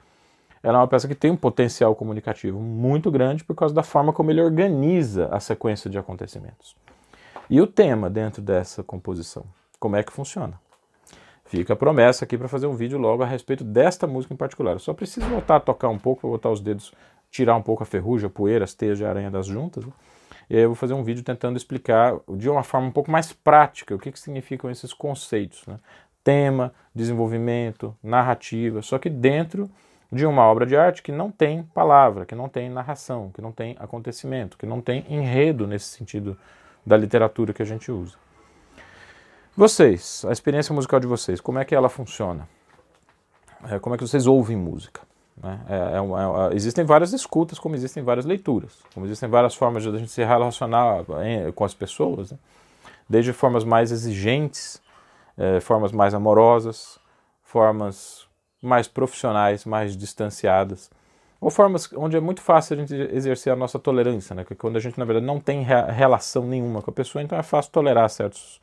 ela 0.64 0.78
é 0.78 0.82
uma 0.82 0.88
peça 0.88 1.08
que 1.08 1.14
tem 1.14 1.30
um 1.30 1.36
potencial 1.36 1.94
comunicativo 1.94 2.60
muito 2.60 3.12
grande 3.12 3.44
por 3.44 3.56
causa 3.56 3.76
da 3.76 3.84
forma 3.84 4.14
como 4.14 4.32
ele 4.32 4.42
organiza 4.42 5.28
a 5.28 5.40
sequência 5.40 5.90
de 5.90 6.00
acontecimentos. 6.00 6.76
E 7.50 7.60
o 7.60 7.68
tema 7.68 8.10
dentro 8.10 8.42
dessa 8.42 8.82
composição? 8.82 9.44
Como 9.78 9.98
é 9.98 10.02
que 10.02 10.14
funciona? 10.14 10.60
Fica 11.54 11.74
a 11.74 11.76
promessa 11.76 12.26
aqui 12.26 12.36
para 12.36 12.48
fazer 12.48 12.66
um 12.66 12.76
vídeo 12.76 12.98
logo 12.98 13.22
a 13.22 13.28
respeito 13.28 13.64
desta 13.64 14.08
música 14.08 14.34
em 14.34 14.38
particular. 14.38 14.72
Eu 14.72 14.80
só 14.80 14.92
preciso 14.92 15.28
voltar 15.28 15.58
a 15.58 15.60
tocar 15.60 15.88
um 15.88 16.00
pouco, 16.00 16.22
para 16.22 16.30
botar 16.32 16.50
os 16.50 16.60
dedos, 16.60 16.92
tirar 17.30 17.56
um 17.56 17.62
pouco 17.62 17.84
a 17.84 17.86
ferrugem, 17.86 18.26
a 18.26 18.30
poeira, 18.32 18.66
as 18.66 18.74
teias 18.74 18.98
de 18.98 19.06
aranha 19.06 19.30
das 19.30 19.46
juntas. 19.46 19.86
Né? 19.86 19.92
E 20.50 20.56
aí 20.56 20.64
eu 20.64 20.70
vou 20.70 20.76
fazer 20.76 20.96
um 20.96 21.04
vídeo 21.04 21.24
tentando 21.24 21.56
explicar 21.56 22.16
de 22.28 22.50
uma 22.50 22.64
forma 22.64 22.88
um 22.88 22.92
pouco 22.92 23.12
mais 23.12 23.32
prática 23.32 23.94
o 23.94 24.00
que, 24.00 24.12
que 24.12 24.20
significam 24.20 24.72
esses 24.72 24.96
conceitos. 24.96 25.64
Né? 25.68 25.78
Tema, 26.24 26.74
desenvolvimento, 26.96 27.96
narrativa, 28.02 28.82
só 28.82 28.98
que 28.98 29.08
dentro 29.08 29.70
de 30.12 30.26
uma 30.26 30.42
obra 30.42 30.66
de 30.66 30.76
arte 30.76 31.04
que 31.04 31.12
não 31.12 31.30
tem 31.30 31.62
palavra, 31.62 32.26
que 32.26 32.34
não 32.34 32.50
tem 32.50 32.68
narração, 32.68 33.30
que 33.32 33.44
não 33.44 33.52
tem 33.52 33.76
acontecimento, 33.80 34.58
que 34.58 34.66
não 34.66 34.82
tem 34.82 35.06
enredo 35.08 35.68
nesse 35.68 35.86
sentido 35.86 36.36
da 36.84 36.98
literatura 36.98 37.54
que 37.54 37.62
a 37.62 37.66
gente 37.66 37.92
usa. 37.92 38.23
Vocês, 39.56 40.26
a 40.28 40.32
experiência 40.32 40.74
musical 40.74 41.00
de 41.00 41.06
vocês, 41.06 41.40
como 41.40 41.60
é 41.60 41.66
que 41.66 41.76
ela 41.76 41.88
funciona? 41.88 42.50
É, 43.70 43.78
como 43.78 43.94
é 43.94 43.98
que 44.00 44.06
vocês 44.06 44.26
ouvem 44.26 44.58
música? 44.58 45.02
Né? 45.38 45.60
É, 45.70 45.76
é, 45.76 46.52
é 46.52 46.56
existem 46.56 46.84
várias 46.84 47.14
escutas, 47.14 47.60
como 47.60 47.76
existem 47.76 48.02
várias 48.02 48.26
leituras, 48.26 48.80
como 48.96 49.06
existem 49.06 49.30
várias 49.30 49.54
formas 49.54 49.84
de 49.84 49.90
a 49.90 49.98
gente 49.98 50.10
se 50.10 50.24
relacionar 50.24 51.06
com 51.54 51.64
as 51.64 51.74
pessoas, 51.76 52.32
né? 52.32 52.40
desde 53.08 53.32
formas 53.32 53.64
mais 53.64 53.92
exigentes, 53.92 54.82
é, 55.38 55.60
formas 55.60 55.92
mais 55.92 56.16
amorosas, 56.16 56.98
formas 57.44 58.28
mais 58.60 58.88
profissionais, 58.88 59.66
mais 59.66 59.96
distanciadas, 59.96 60.90
ou 61.40 61.52
formas 61.52 61.88
onde 61.94 62.18
é 62.18 62.20
muito 62.20 62.42
fácil 62.42 62.76
a 62.76 62.80
gente 62.80 62.96
exercer 62.96 63.54
a 63.54 63.56
nossa 63.56 63.78
tolerância, 63.78 64.36
né? 64.36 64.44
quando 64.58 64.78
a 64.78 64.80
gente 64.80 64.98
na 64.98 65.06
verdade 65.06 65.28
não 65.28 65.40
tem 65.40 65.62
relação 65.62 66.44
nenhuma 66.48 66.82
com 66.82 66.90
a 66.90 66.94
pessoa, 66.94 67.22
então 67.22 67.38
é 67.38 67.44
fácil 67.44 67.72
tolerar 67.72 68.10
certos 68.10 68.60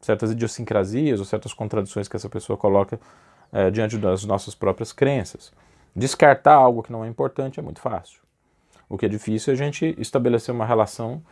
certas 0.00 0.30
idiosincrasias 0.30 1.18
ou 1.18 1.26
certas 1.26 1.52
contradições 1.52 2.08
que 2.08 2.16
essa 2.16 2.28
pessoa 2.28 2.56
coloca 2.56 3.00
é, 3.52 3.70
diante 3.70 3.96
das 3.98 4.24
nossas 4.24 4.54
próprias 4.54 4.92
crenças. 4.92 5.52
Descartar 5.94 6.54
algo 6.54 6.82
que 6.82 6.92
não 6.92 7.04
é 7.04 7.08
importante 7.08 7.58
é 7.58 7.62
muito 7.62 7.80
fácil. 7.80 8.20
O 8.88 8.96
que 8.96 9.06
é 9.06 9.08
difícil 9.08 9.52
é 9.52 9.54
a 9.54 9.58
gente 9.58 9.94
estabelecer 9.98 10.54
uma 10.54 10.64
relação 10.64 11.22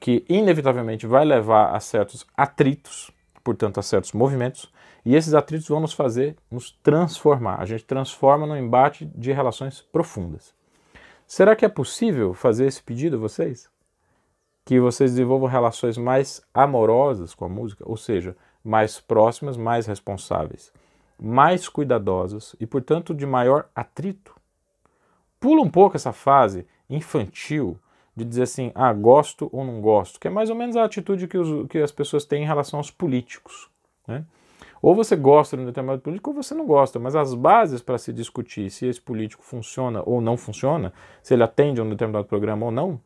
que 0.00 0.24
inevitavelmente 0.28 1.06
vai 1.06 1.24
levar 1.24 1.74
a 1.74 1.80
certos 1.80 2.26
atritos, 2.36 3.10
portanto 3.44 3.78
a 3.78 3.82
certos 3.82 4.12
movimentos, 4.12 4.72
e 5.04 5.16
esses 5.16 5.34
atritos 5.34 5.68
vão 5.68 5.80
nos 5.80 5.92
fazer 5.92 6.36
nos 6.50 6.70
transformar. 6.82 7.60
A 7.60 7.66
gente 7.66 7.84
transforma 7.84 8.46
num 8.46 8.56
embate 8.56 9.04
de 9.14 9.32
relações 9.32 9.80
profundas. 9.80 10.54
Será 11.26 11.56
que 11.56 11.64
é 11.64 11.68
possível 11.68 12.34
fazer 12.34 12.66
esse 12.66 12.82
pedido 12.82 13.16
a 13.16 13.18
vocês? 13.18 13.71
Que 14.64 14.78
vocês 14.78 15.12
desenvolvam 15.12 15.48
relações 15.48 15.98
mais 15.98 16.42
amorosas 16.54 17.34
com 17.34 17.44
a 17.44 17.48
música, 17.48 17.84
ou 17.86 17.96
seja, 17.96 18.36
mais 18.64 19.00
próximas, 19.00 19.56
mais 19.56 19.86
responsáveis, 19.86 20.72
mais 21.18 21.68
cuidadosas 21.68 22.54
e, 22.60 22.66
portanto, 22.66 23.14
de 23.14 23.26
maior 23.26 23.68
atrito. 23.74 24.34
Pula 25.40 25.62
um 25.62 25.70
pouco 25.70 25.96
essa 25.96 26.12
fase 26.12 26.66
infantil 26.88 27.76
de 28.14 28.24
dizer 28.24 28.42
assim, 28.42 28.70
ah, 28.74 28.92
gosto 28.92 29.48
ou 29.52 29.64
não 29.64 29.80
gosto, 29.80 30.20
que 30.20 30.28
é 30.28 30.30
mais 30.30 30.50
ou 30.50 30.56
menos 30.56 30.76
a 30.76 30.84
atitude 30.84 31.26
que, 31.26 31.38
os, 31.38 31.66
que 31.68 31.78
as 31.78 31.90
pessoas 31.90 32.24
têm 32.24 32.42
em 32.42 32.46
relação 32.46 32.78
aos 32.78 32.90
políticos. 32.90 33.68
Né? 34.06 34.24
Ou 34.80 34.94
você 34.94 35.16
gosta 35.16 35.56
de 35.56 35.62
um 35.62 35.66
determinado 35.66 36.02
político 36.02 36.30
ou 36.30 36.36
você 36.36 36.54
não 36.54 36.66
gosta, 36.66 36.98
mas 36.98 37.16
as 37.16 37.34
bases 37.34 37.80
para 37.80 37.98
se 37.98 38.12
discutir 38.12 38.68
se 38.70 38.86
esse 38.86 39.00
político 39.00 39.42
funciona 39.42 40.02
ou 40.04 40.20
não 40.20 40.36
funciona, 40.36 40.92
se 41.22 41.32
ele 41.34 41.42
atende 41.42 41.80
a 41.80 41.84
um 41.84 41.88
determinado 41.88 42.26
programa 42.26 42.66
ou 42.66 42.72
não, 42.72 43.00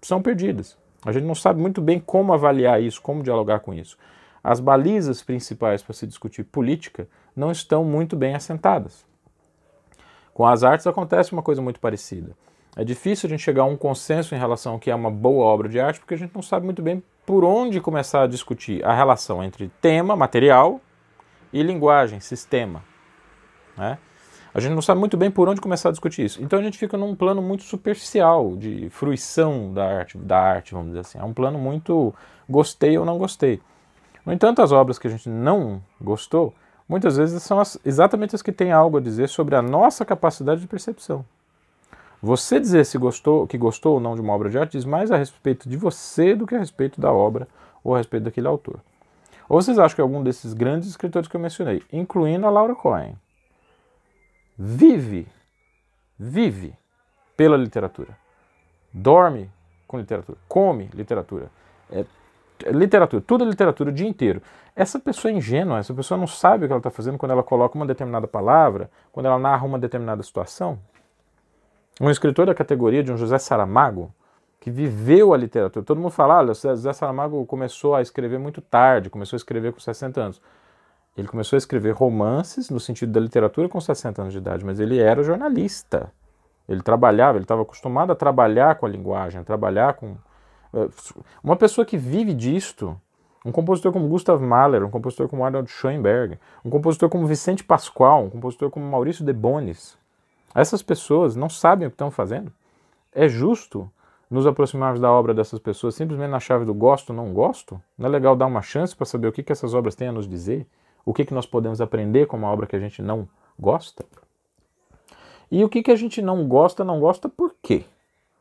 são 0.00 0.22
perdidas. 0.22 0.78
A 1.04 1.12
gente 1.12 1.24
não 1.24 1.34
sabe 1.34 1.60
muito 1.60 1.80
bem 1.80 1.98
como 1.98 2.32
avaliar 2.32 2.82
isso, 2.82 3.00
como 3.02 3.22
dialogar 3.22 3.60
com 3.60 3.74
isso. 3.74 3.96
As 4.42 4.60
balizas 4.60 5.22
principais 5.22 5.82
para 5.82 5.94
se 5.94 6.06
discutir 6.06 6.44
política 6.44 7.08
não 7.34 7.50
estão 7.50 7.84
muito 7.84 8.16
bem 8.16 8.34
assentadas. 8.34 9.04
Com 10.34 10.46
as 10.46 10.64
artes 10.64 10.86
acontece 10.86 11.32
uma 11.32 11.42
coisa 11.42 11.60
muito 11.60 11.80
parecida. 11.80 12.36
É 12.76 12.84
difícil 12.84 13.26
a 13.26 13.30
gente 13.30 13.42
chegar 13.42 13.62
a 13.62 13.66
um 13.66 13.76
consenso 13.76 14.34
em 14.34 14.38
relação 14.38 14.74
ao 14.74 14.78
que 14.78 14.90
é 14.90 14.94
uma 14.94 15.10
boa 15.10 15.44
obra 15.44 15.68
de 15.68 15.78
arte, 15.78 16.00
porque 16.00 16.14
a 16.14 16.18
gente 16.18 16.34
não 16.34 16.42
sabe 16.42 16.64
muito 16.64 16.80
bem 16.80 17.02
por 17.26 17.44
onde 17.44 17.80
começar 17.80 18.22
a 18.22 18.26
discutir 18.26 18.84
a 18.84 18.94
relação 18.94 19.44
entre 19.44 19.70
tema, 19.80 20.16
material, 20.16 20.80
e 21.52 21.62
linguagem, 21.62 22.18
sistema. 22.18 22.82
Né? 23.76 23.98
A 24.54 24.60
gente 24.60 24.74
não 24.74 24.82
sabe 24.82 25.00
muito 25.00 25.16
bem 25.16 25.30
por 25.30 25.48
onde 25.48 25.62
começar 25.62 25.88
a 25.88 25.92
discutir 25.92 26.24
isso. 26.26 26.42
Então 26.42 26.58
a 26.58 26.62
gente 26.62 26.76
fica 26.76 26.96
num 26.98 27.14
plano 27.14 27.40
muito 27.40 27.62
superficial 27.62 28.54
de 28.54 28.90
fruição 28.90 29.72
da 29.72 29.84
arte, 29.84 30.18
da 30.18 30.38
arte, 30.38 30.74
vamos 30.74 30.88
dizer 30.88 31.00
assim. 31.00 31.18
É 31.18 31.24
um 31.24 31.32
plano 31.32 31.58
muito 31.58 32.14
gostei 32.48 32.98
ou 32.98 33.04
não 33.06 33.16
gostei. 33.16 33.60
No 34.26 34.32
entanto, 34.32 34.60
as 34.60 34.70
obras 34.70 34.98
que 34.98 35.06
a 35.06 35.10
gente 35.10 35.28
não 35.28 35.82
gostou, 36.00 36.54
muitas 36.86 37.16
vezes 37.16 37.42
são 37.42 37.58
as, 37.58 37.78
exatamente 37.84 38.34
as 38.34 38.42
que 38.42 38.52
têm 38.52 38.72
algo 38.72 38.98
a 38.98 39.00
dizer 39.00 39.28
sobre 39.28 39.56
a 39.56 39.62
nossa 39.62 40.04
capacidade 40.04 40.60
de 40.60 40.66
percepção. 40.66 41.24
Você 42.20 42.60
dizer 42.60 42.84
se 42.84 42.98
gostou, 42.98 43.46
que 43.46 43.58
gostou 43.58 43.94
ou 43.94 44.00
não 44.00 44.14
de 44.14 44.20
uma 44.20 44.34
obra 44.34 44.50
de 44.50 44.58
arte 44.58 44.72
diz 44.72 44.84
mais 44.84 45.10
a 45.10 45.16
respeito 45.16 45.68
de 45.68 45.76
você 45.76 46.36
do 46.36 46.46
que 46.46 46.54
a 46.54 46.58
respeito 46.58 47.00
da 47.00 47.10
obra 47.10 47.48
ou 47.82 47.94
a 47.94 47.98
respeito 47.98 48.24
daquele 48.24 48.46
autor. 48.46 48.80
Ou 49.48 49.60
vocês 49.60 49.78
acham 49.78 49.96
que 49.96 50.00
algum 50.00 50.22
desses 50.22 50.52
grandes 50.52 50.88
escritores 50.88 51.26
que 51.26 51.34
eu 51.34 51.40
mencionei, 51.40 51.82
incluindo 51.92 52.46
a 52.46 52.50
Laura 52.50 52.76
Cohen, 52.76 53.16
vive, 54.64 55.26
vive 56.16 56.72
pela 57.36 57.56
literatura, 57.56 58.16
dorme 58.92 59.50
com 59.88 59.98
literatura, 59.98 60.38
come 60.46 60.88
literatura, 60.94 61.50
é, 61.90 62.04
é 62.64 62.70
literatura, 62.70 63.20
tudo 63.26 63.42
é 63.42 63.48
literatura 63.48 63.90
o 63.90 63.92
dia 63.92 64.06
inteiro. 64.06 64.40
Essa 64.76 65.00
pessoa 65.00 65.32
é 65.32 65.34
ingênua, 65.34 65.80
essa 65.80 65.92
pessoa 65.92 66.16
não 66.16 66.28
sabe 66.28 66.64
o 66.64 66.68
que 66.68 66.72
ela 66.72 66.78
está 66.78 66.90
fazendo 66.90 67.18
quando 67.18 67.32
ela 67.32 67.42
coloca 67.42 67.76
uma 67.76 67.84
determinada 67.84 68.28
palavra, 68.28 68.88
quando 69.10 69.26
ela 69.26 69.38
narra 69.38 69.66
uma 69.66 69.78
determinada 69.80 70.22
situação. 70.22 70.78
Um 72.00 72.08
escritor 72.08 72.46
da 72.46 72.54
categoria 72.54 73.02
de 73.02 73.12
um 73.12 73.16
José 73.16 73.38
Saramago, 73.38 74.14
que 74.60 74.70
viveu 74.70 75.34
a 75.34 75.36
literatura. 75.36 75.84
Todo 75.84 76.00
mundo 76.00 76.12
fala, 76.12 76.38
olha, 76.38 76.54
Zé 76.54 76.92
Saramago 76.92 77.44
começou 77.46 77.96
a 77.96 78.00
escrever 78.00 78.38
muito 78.38 78.62
tarde, 78.62 79.10
começou 79.10 79.36
a 79.36 79.38
escrever 79.38 79.72
com 79.72 79.80
60 79.80 80.20
anos. 80.20 80.40
Ele 81.16 81.28
começou 81.28 81.56
a 81.56 81.58
escrever 81.58 81.92
romances 81.92 82.70
no 82.70 82.80
sentido 82.80 83.12
da 83.12 83.20
literatura 83.20 83.68
com 83.68 83.80
60 83.80 84.22
anos 84.22 84.32
de 84.32 84.38
idade, 84.38 84.64
mas 84.64 84.80
ele 84.80 84.98
era 84.98 85.22
jornalista. 85.22 86.10
Ele 86.68 86.80
trabalhava, 86.80 87.36
ele 87.36 87.44
estava 87.44 87.62
acostumado 87.62 88.12
a 88.12 88.14
trabalhar 88.14 88.76
com 88.76 88.86
a 88.86 88.88
linguagem, 88.88 89.40
a 89.40 89.44
trabalhar 89.44 89.94
com. 89.94 90.16
Eh, 90.72 90.88
uma 91.42 91.56
pessoa 91.56 91.84
que 91.84 91.98
vive 91.98 92.32
disto, 92.32 92.98
um 93.44 93.52
compositor 93.52 93.92
como 93.92 94.08
Gustav 94.08 94.42
Mahler, 94.42 94.84
um 94.84 94.90
compositor 94.90 95.28
como 95.28 95.44
Arnold 95.44 95.70
Schoenberg, 95.70 96.38
um 96.64 96.70
compositor 96.70 97.10
como 97.10 97.26
Vicente 97.26 97.62
Pascoal, 97.62 98.24
um 98.24 98.30
compositor 98.30 98.70
como 98.70 98.86
Maurício 98.86 99.24
de 99.24 99.32
Bonis. 99.32 99.98
Essas 100.54 100.82
pessoas 100.82 101.36
não 101.36 101.48
sabem 101.48 101.88
o 101.88 101.90
que 101.90 101.94
estão 101.94 102.10
fazendo. 102.10 102.52
É 103.12 103.28
justo 103.28 103.90
nos 104.30 104.46
aproximarmos 104.46 104.98
da 104.98 105.10
obra 105.10 105.34
dessas 105.34 105.58
pessoas 105.58 105.94
simplesmente 105.94 106.30
na 106.30 106.40
chave 106.40 106.64
do 106.64 106.72
gosto 106.72 107.10
ou 107.10 107.16
não 107.16 107.34
gosto? 107.34 107.78
Não 107.98 108.06
é 108.06 108.08
legal 108.08 108.34
dar 108.34 108.46
uma 108.46 108.62
chance 108.62 108.96
para 108.96 109.04
saber 109.04 109.28
o 109.28 109.32
que, 109.32 109.42
que 109.42 109.52
essas 109.52 109.74
obras 109.74 109.94
têm 109.94 110.08
a 110.08 110.12
nos 110.12 110.26
dizer? 110.26 110.66
O 111.04 111.12
que, 111.12 111.24
que 111.24 111.34
nós 111.34 111.46
podemos 111.46 111.80
aprender 111.80 112.26
com 112.26 112.36
uma 112.36 112.50
obra 112.50 112.66
que 112.66 112.76
a 112.76 112.78
gente 112.78 113.02
não 113.02 113.28
gosta? 113.58 114.04
E 115.50 115.62
o 115.64 115.68
que, 115.68 115.82
que 115.82 115.90
a 115.90 115.96
gente 115.96 116.22
não 116.22 116.46
gosta, 116.48 116.82
não 116.82 117.00
gosta 117.00 117.28
por 117.28 117.54
quê? 117.62 117.84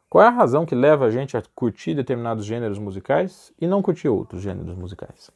Qual 0.10 0.24
é 0.24 0.28
a 0.28 0.32
razão 0.32 0.66
que 0.66 0.76
leva 0.76 1.06
a 1.06 1.10
gente 1.10 1.38
a 1.38 1.44
curtir 1.56 1.96
determinados 1.96 2.46
gêneros 2.46 2.78
musicais 2.78 3.54
e 3.60 3.66
não 3.66 3.82
curtir 3.82 4.10
outros 4.10 4.42
gêneros 4.42 4.76
musicais? 4.76 5.32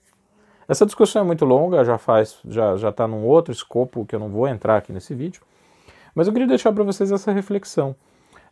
Essa 0.67 0.85
discussão 0.85 1.21
é 1.21 1.25
muito 1.25 1.45
longa, 1.45 1.85
já 1.85 1.97
faz, 1.97 2.39
já 2.45 2.75
já 2.75 2.89
está 2.89 3.07
num 3.07 3.25
outro 3.25 3.51
escopo 3.51 4.05
que 4.05 4.15
eu 4.15 4.19
não 4.19 4.29
vou 4.29 4.47
entrar 4.47 4.77
aqui 4.77 4.91
nesse 4.91 5.13
vídeo, 5.13 5.41
mas 6.13 6.27
eu 6.27 6.33
queria 6.33 6.47
deixar 6.47 6.71
para 6.71 6.83
vocês 6.83 7.11
essa 7.11 7.31
reflexão. 7.31 7.95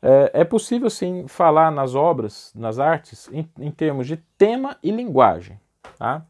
É, 0.02 0.42
é, 0.42 0.44
possível 0.44 0.90
sim 0.90 1.28
falar 1.28 1.72
nas 1.72 1.96
obras, 1.96 2.52
nas 2.54 2.78
artes, 2.78 3.30
em, 3.32 3.50
em 3.58 3.72
termos 3.72 4.06
de 4.06 4.18
tema 4.38 4.78
e 4.84 4.92
linguagem. 4.92 5.58
Tá? 5.98 6.26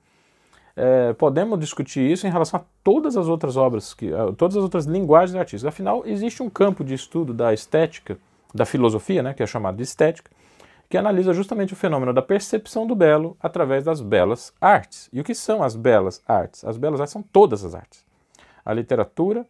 É, 0.75 1.13
podemos 1.13 1.59
discutir 1.59 2.01
isso 2.09 2.25
em 2.25 2.31
relação 2.31 2.59
a 2.59 2.63
todas 2.83 3.15
as 3.15 3.27
outras 3.27 3.55
obras, 3.57 3.93
que, 3.93 4.09
todas 4.37 4.57
as 4.57 4.63
outras 4.63 4.85
linguagens 4.85 5.35
artísticas. 5.35 5.65
Afinal, 5.65 6.03
existe 6.05 6.41
um 6.41 6.49
campo 6.49 6.83
de 6.83 6.93
estudo 6.93 7.33
da 7.33 7.53
estética, 7.53 8.17
da 8.53 8.65
filosofia, 8.65 9.21
né, 9.21 9.33
que 9.33 9.43
é 9.43 9.47
chamado 9.47 9.77
de 9.77 9.83
estética, 9.83 10.31
que 10.89 10.97
analisa 10.97 11.33
justamente 11.33 11.73
o 11.73 11.75
fenômeno 11.75 12.13
da 12.13 12.21
percepção 12.21 12.85
do 12.85 12.95
belo 12.95 13.35
através 13.41 13.83
das 13.83 14.01
belas 14.01 14.53
artes. 14.59 15.09
E 15.11 15.19
o 15.19 15.23
que 15.23 15.33
são 15.33 15.63
as 15.63 15.75
belas 15.75 16.21
artes? 16.27 16.63
As 16.63 16.77
belas 16.77 16.99
artes 16.99 17.13
são 17.13 17.23
todas 17.23 17.63
as 17.63 17.73
artes. 17.73 18.05
A 18.65 18.73
literatura, 18.73 19.45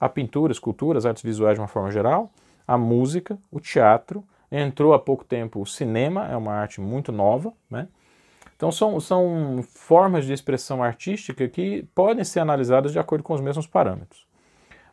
a 0.00 0.08
pintura, 0.08 0.50
a 0.50 0.54
escultura, 0.54 0.98
as 0.98 1.06
artes 1.06 1.22
visuais 1.22 1.54
de 1.54 1.60
uma 1.60 1.68
forma 1.68 1.90
geral, 1.90 2.30
a 2.66 2.76
música, 2.76 3.38
o 3.50 3.60
teatro, 3.60 4.24
entrou 4.50 4.92
há 4.92 4.98
pouco 4.98 5.24
tempo 5.24 5.60
o 5.60 5.66
cinema, 5.66 6.26
é 6.26 6.36
uma 6.36 6.52
arte 6.52 6.80
muito 6.80 7.12
nova, 7.12 7.52
né? 7.70 7.88
Então 8.58 8.72
são, 8.72 8.98
são 8.98 9.60
formas 9.62 10.24
de 10.24 10.32
expressão 10.32 10.82
artística 10.82 11.46
que 11.46 11.86
podem 11.94 12.24
ser 12.24 12.40
analisadas 12.40 12.90
de 12.90 12.98
acordo 12.98 13.22
com 13.22 13.32
os 13.32 13.40
mesmos 13.40 13.68
parâmetros. 13.68 14.26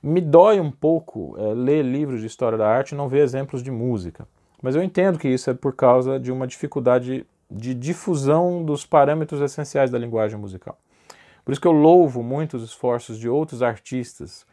Me 0.03 0.21
dói 0.21 0.59
um 0.59 0.69
pouco 0.69 1.35
é, 1.39 1.51
ler 1.55 1.83
livros 1.83 2.21
de 2.21 2.27
história 2.27 2.59
da 2.59 2.69
arte 2.69 2.91
e 2.91 2.95
não 2.95 3.09
ver 3.09 3.23
exemplos 3.23 3.63
de 3.63 3.71
música, 3.71 4.27
mas 4.61 4.75
eu 4.75 4.83
entendo 4.83 5.17
que 5.17 5.27
isso 5.27 5.49
é 5.49 5.53
por 5.55 5.75
causa 5.75 6.19
de 6.19 6.31
uma 6.31 6.45
dificuldade 6.45 7.25
de 7.49 7.73
difusão 7.73 8.63
dos 8.63 8.85
parâmetros 8.85 9.41
essenciais 9.41 9.89
da 9.89 9.97
linguagem 9.97 10.39
musical. 10.39 10.77
Por 11.43 11.51
isso 11.51 11.61
que 11.61 11.67
eu 11.67 11.71
louvo 11.71 12.21
muito 12.21 12.57
os 12.57 12.63
esforços 12.63 13.17
de 13.17 13.27
outros 13.27 13.63
artistas 13.63 14.45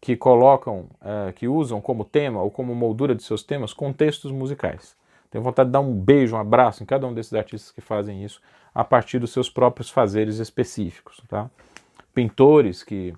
que 0.00 0.16
colocam, 0.16 0.88
uh, 1.00 1.32
que 1.36 1.46
usam 1.46 1.80
como 1.80 2.04
tema 2.04 2.42
ou 2.42 2.50
como 2.50 2.74
moldura 2.74 3.14
de 3.14 3.22
seus 3.22 3.44
temas 3.44 3.72
contextos 3.72 4.32
musicais. 4.32 4.96
Tenho 5.36 5.44
vontade 5.44 5.68
de 5.68 5.72
dar 5.74 5.80
um 5.80 5.92
beijo, 5.92 6.34
um 6.34 6.38
abraço 6.38 6.82
em 6.82 6.86
cada 6.86 7.06
um 7.06 7.12
desses 7.12 7.34
artistas 7.34 7.70
que 7.70 7.82
fazem 7.82 8.24
isso 8.24 8.40
a 8.74 8.82
partir 8.82 9.18
dos 9.18 9.34
seus 9.34 9.50
próprios 9.50 9.90
fazeres 9.90 10.38
específicos. 10.38 11.22
Tá? 11.28 11.50
Pintores 12.14 12.82
que 12.82 13.12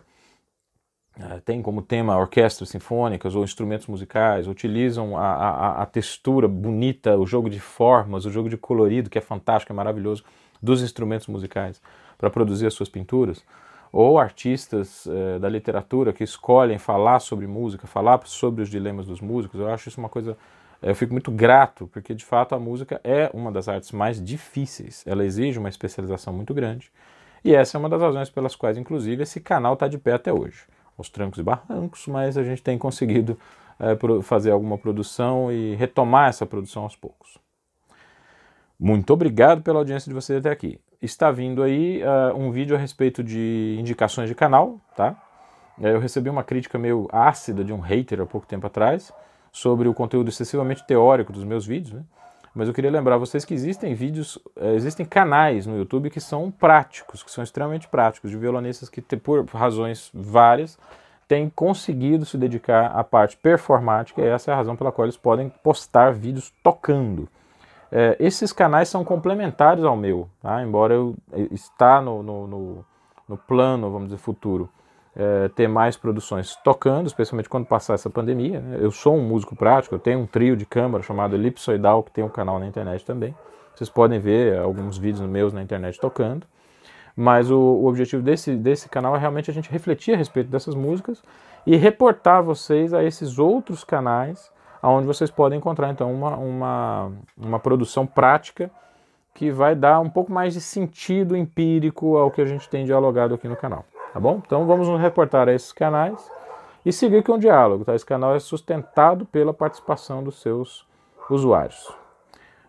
uh, 1.16 1.40
têm 1.44 1.62
como 1.62 1.80
tema 1.80 2.18
orquestras 2.18 2.70
sinfônicas 2.70 3.36
ou 3.36 3.44
instrumentos 3.44 3.86
musicais, 3.86 4.48
utilizam 4.48 5.16
a, 5.16 5.28
a, 5.28 5.82
a 5.82 5.86
textura 5.86 6.48
bonita, 6.48 7.16
o 7.16 7.24
jogo 7.24 7.48
de 7.48 7.60
formas, 7.60 8.24
o 8.24 8.32
jogo 8.32 8.48
de 8.48 8.56
colorido, 8.56 9.08
que 9.08 9.18
é 9.18 9.20
fantástico, 9.20 9.72
é 9.72 9.76
maravilhoso, 9.76 10.24
dos 10.60 10.82
instrumentos 10.82 11.28
musicais 11.28 11.80
para 12.18 12.28
produzir 12.28 12.66
as 12.66 12.74
suas 12.74 12.88
pinturas 12.88 13.44
ou 13.92 14.18
artistas 14.18 15.06
eh, 15.06 15.38
da 15.38 15.48
literatura 15.48 16.12
que 16.12 16.24
escolhem 16.24 16.78
falar 16.78 17.20
sobre 17.20 17.46
música, 17.46 17.86
falar 17.86 18.20
sobre 18.24 18.60
os 18.60 18.68
dilemas 18.68 19.06
dos 19.06 19.20
músicos. 19.20 19.60
Eu 19.60 19.68
acho 19.68 19.88
isso 19.88 20.00
uma 20.00 20.08
coisa. 20.08 20.36
Eu 20.80 20.94
fico 20.94 21.12
muito 21.12 21.30
grato, 21.30 21.88
porque 21.88 22.14
de 22.14 22.24
fato 22.24 22.54
a 22.54 22.58
música 22.58 23.00
é 23.02 23.30
uma 23.34 23.50
das 23.50 23.68
artes 23.68 23.92
mais 23.92 24.22
difíceis. 24.22 25.04
Ela 25.06 25.24
exige 25.24 25.58
uma 25.58 25.68
especialização 25.68 26.32
muito 26.32 26.54
grande. 26.54 26.90
E 27.44 27.54
essa 27.54 27.76
é 27.76 27.78
uma 27.78 27.88
das 27.88 28.00
razões 28.00 28.30
pelas 28.30 28.54
quais, 28.54 28.76
inclusive, 28.76 29.22
esse 29.22 29.40
canal 29.40 29.74
está 29.74 29.88
de 29.88 29.98
pé 29.98 30.12
até 30.12 30.32
hoje. 30.32 30.64
Aos 30.96 31.08
trancos 31.08 31.38
e 31.38 31.42
barrancos, 31.42 32.06
mas 32.06 32.36
a 32.36 32.42
gente 32.42 32.62
tem 32.62 32.76
conseguido 32.76 33.38
é, 33.78 33.96
fazer 34.22 34.50
alguma 34.50 34.76
produção 34.76 35.52
e 35.52 35.74
retomar 35.76 36.28
essa 36.28 36.44
produção 36.44 36.82
aos 36.82 36.96
poucos. 36.96 37.38
Muito 38.78 39.12
obrigado 39.12 39.62
pela 39.62 39.78
audiência 39.78 40.08
de 40.08 40.14
vocês 40.14 40.38
até 40.38 40.50
aqui 40.50 40.80
está 41.00 41.30
vindo 41.30 41.62
aí 41.62 42.02
uh, 42.02 42.36
um 42.36 42.50
vídeo 42.50 42.76
a 42.76 42.78
respeito 42.78 43.22
de 43.22 43.76
indicações 43.78 44.28
de 44.28 44.34
canal, 44.34 44.80
tá? 44.96 45.16
Eu 45.80 46.00
recebi 46.00 46.28
uma 46.28 46.42
crítica 46.42 46.76
meio 46.76 47.08
ácida 47.12 47.62
de 47.62 47.72
um 47.72 47.78
hater 47.78 48.20
há 48.20 48.26
pouco 48.26 48.46
tempo 48.46 48.66
atrás 48.66 49.12
sobre 49.60 49.88
o 49.88 49.94
conteúdo 49.94 50.28
excessivamente 50.28 50.86
teórico 50.86 51.32
dos 51.32 51.44
meus 51.44 51.66
vídeos, 51.66 51.94
né? 51.94 52.02
Mas 52.54 52.66
eu 52.66 52.74
queria 52.74 52.90
lembrar 52.90 53.18
vocês 53.18 53.44
que 53.44 53.54
existem 53.54 53.94
vídeos, 53.94 54.38
eh, 54.56 54.74
existem 54.74 55.04
canais 55.04 55.66
no 55.66 55.76
YouTube 55.76 56.10
que 56.10 56.20
são 56.20 56.50
práticos, 56.50 57.22
que 57.22 57.30
são 57.30 57.44
extremamente 57.44 57.86
práticos, 57.86 58.30
de 58.30 58.36
violonistas 58.36 58.88
que, 58.88 59.00
por 59.00 59.44
razões 59.46 60.10
várias, 60.14 60.78
têm 61.28 61.50
conseguido 61.50 62.24
se 62.24 62.38
dedicar 62.38 62.86
à 62.86 63.04
parte 63.04 63.36
performática, 63.36 64.22
e 64.22 64.26
essa 64.26 64.50
é 64.50 64.54
a 64.54 64.56
razão 64.56 64.74
pela 64.74 64.90
qual 64.90 65.04
eles 65.04 65.16
podem 65.16 65.52
postar 65.62 66.12
vídeos 66.12 66.52
tocando. 66.62 67.28
É, 67.92 68.16
esses 68.18 68.52
canais 68.52 68.88
são 68.88 69.04
complementares 69.04 69.84
ao 69.84 69.96
meu, 69.96 70.28
tá? 70.40 70.62
embora 70.62 70.94
eu 70.94 71.14
está 71.50 72.00
no, 72.00 72.22
no, 72.22 72.46
no, 72.46 72.84
no, 73.28 73.36
plano, 73.36 73.90
vamos 73.90 74.08
dizer, 74.08 74.18
futuro, 74.18 74.68
é, 75.18 75.48
ter 75.48 75.66
mais 75.66 75.96
produções 75.96 76.54
tocando, 76.62 77.08
especialmente 77.08 77.48
quando 77.48 77.66
passar 77.66 77.94
essa 77.94 78.08
pandemia. 78.08 78.60
Né? 78.60 78.78
Eu 78.80 78.92
sou 78.92 79.16
um 79.16 79.22
músico 79.22 79.56
prático, 79.56 79.96
eu 79.96 79.98
tenho 79.98 80.20
um 80.20 80.26
trio 80.26 80.56
de 80.56 80.64
câmara 80.64 81.02
chamado 81.02 81.34
Elipsoidal, 81.34 82.04
que 82.04 82.12
tem 82.12 82.22
um 82.22 82.28
canal 82.28 82.60
na 82.60 82.66
internet 82.66 83.04
também. 83.04 83.34
Vocês 83.74 83.90
podem 83.90 84.20
ver 84.20 84.58
alguns 84.58 84.96
vídeos 84.96 85.28
meus 85.28 85.52
na 85.52 85.62
internet 85.62 86.00
tocando. 86.00 86.46
Mas 87.16 87.50
o, 87.50 87.58
o 87.58 87.86
objetivo 87.86 88.22
desse, 88.22 88.54
desse 88.54 88.88
canal 88.88 89.16
é 89.16 89.18
realmente 89.18 89.50
a 89.50 89.54
gente 89.54 89.68
refletir 89.68 90.14
a 90.14 90.16
respeito 90.16 90.48
dessas 90.48 90.76
músicas 90.76 91.20
e 91.66 91.74
reportar 91.74 92.44
vocês 92.44 92.94
a 92.94 93.02
esses 93.02 93.40
outros 93.40 93.82
canais, 93.82 94.52
onde 94.80 95.04
vocês 95.04 95.28
podem 95.28 95.58
encontrar 95.58 95.90
então 95.90 96.14
uma, 96.14 96.36
uma, 96.36 97.12
uma 97.36 97.58
produção 97.58 98.06
prática 98.06 98.70
que 99.34 99.50
vai 99.50 99.74
dar 99.74 99.98
um 99.98 100.08
pouco 100.08 100.32
mais 100.32 100.54
de 100.54 100.60
sentido 100.60 101.36
empírico 101.36 102.16
ao 102.16 102.30
que 102.30 102.40
a 102.40 102.46
gente 102.46 102.68
tem 102.68 102.84
dialogado 102.84 103.34
aqui 103.34 103.48
no 103.48 103.56
canal, 103.56 103.84
tá 104.18 104.20
bom? 104.20 104.42
Então 104.44 104.66
vamos 104.66 104.88
nos 104.88 105.00
reportar 105.00 105.48
a 105.48 105.54
esses 105.54 105.72
canais 105.72 106.28
e 106.84 106.92
seguir 106.92 107.22
com 107.22 107.34
o 107.34 107.38
diálogo, 107.38 107.84
tá? 107.84 107.94
Esse 107.94 108.04
canal 108.04 108.34
é 108.34 108.40
sustentado 108.40 109.24
pela 109.24 109.54
participação 109.54 110.24
dos 110.24 110.42
seus 110.42 110.84
usuários. 111.30 111.88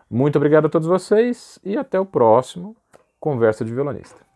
Muito 0.08 0.36
obrigado 0.36 0.66
a 0.66 0.68
todos 0.68 0.86
vocês 0.86 1.58
e 1.64 1.76
até 1.76 1.98
o 1.98 2.06
próximo 2.06 2.76
Conversa 3.18 3.64
de 3.64 3.74
Violonista. 3.74 4.29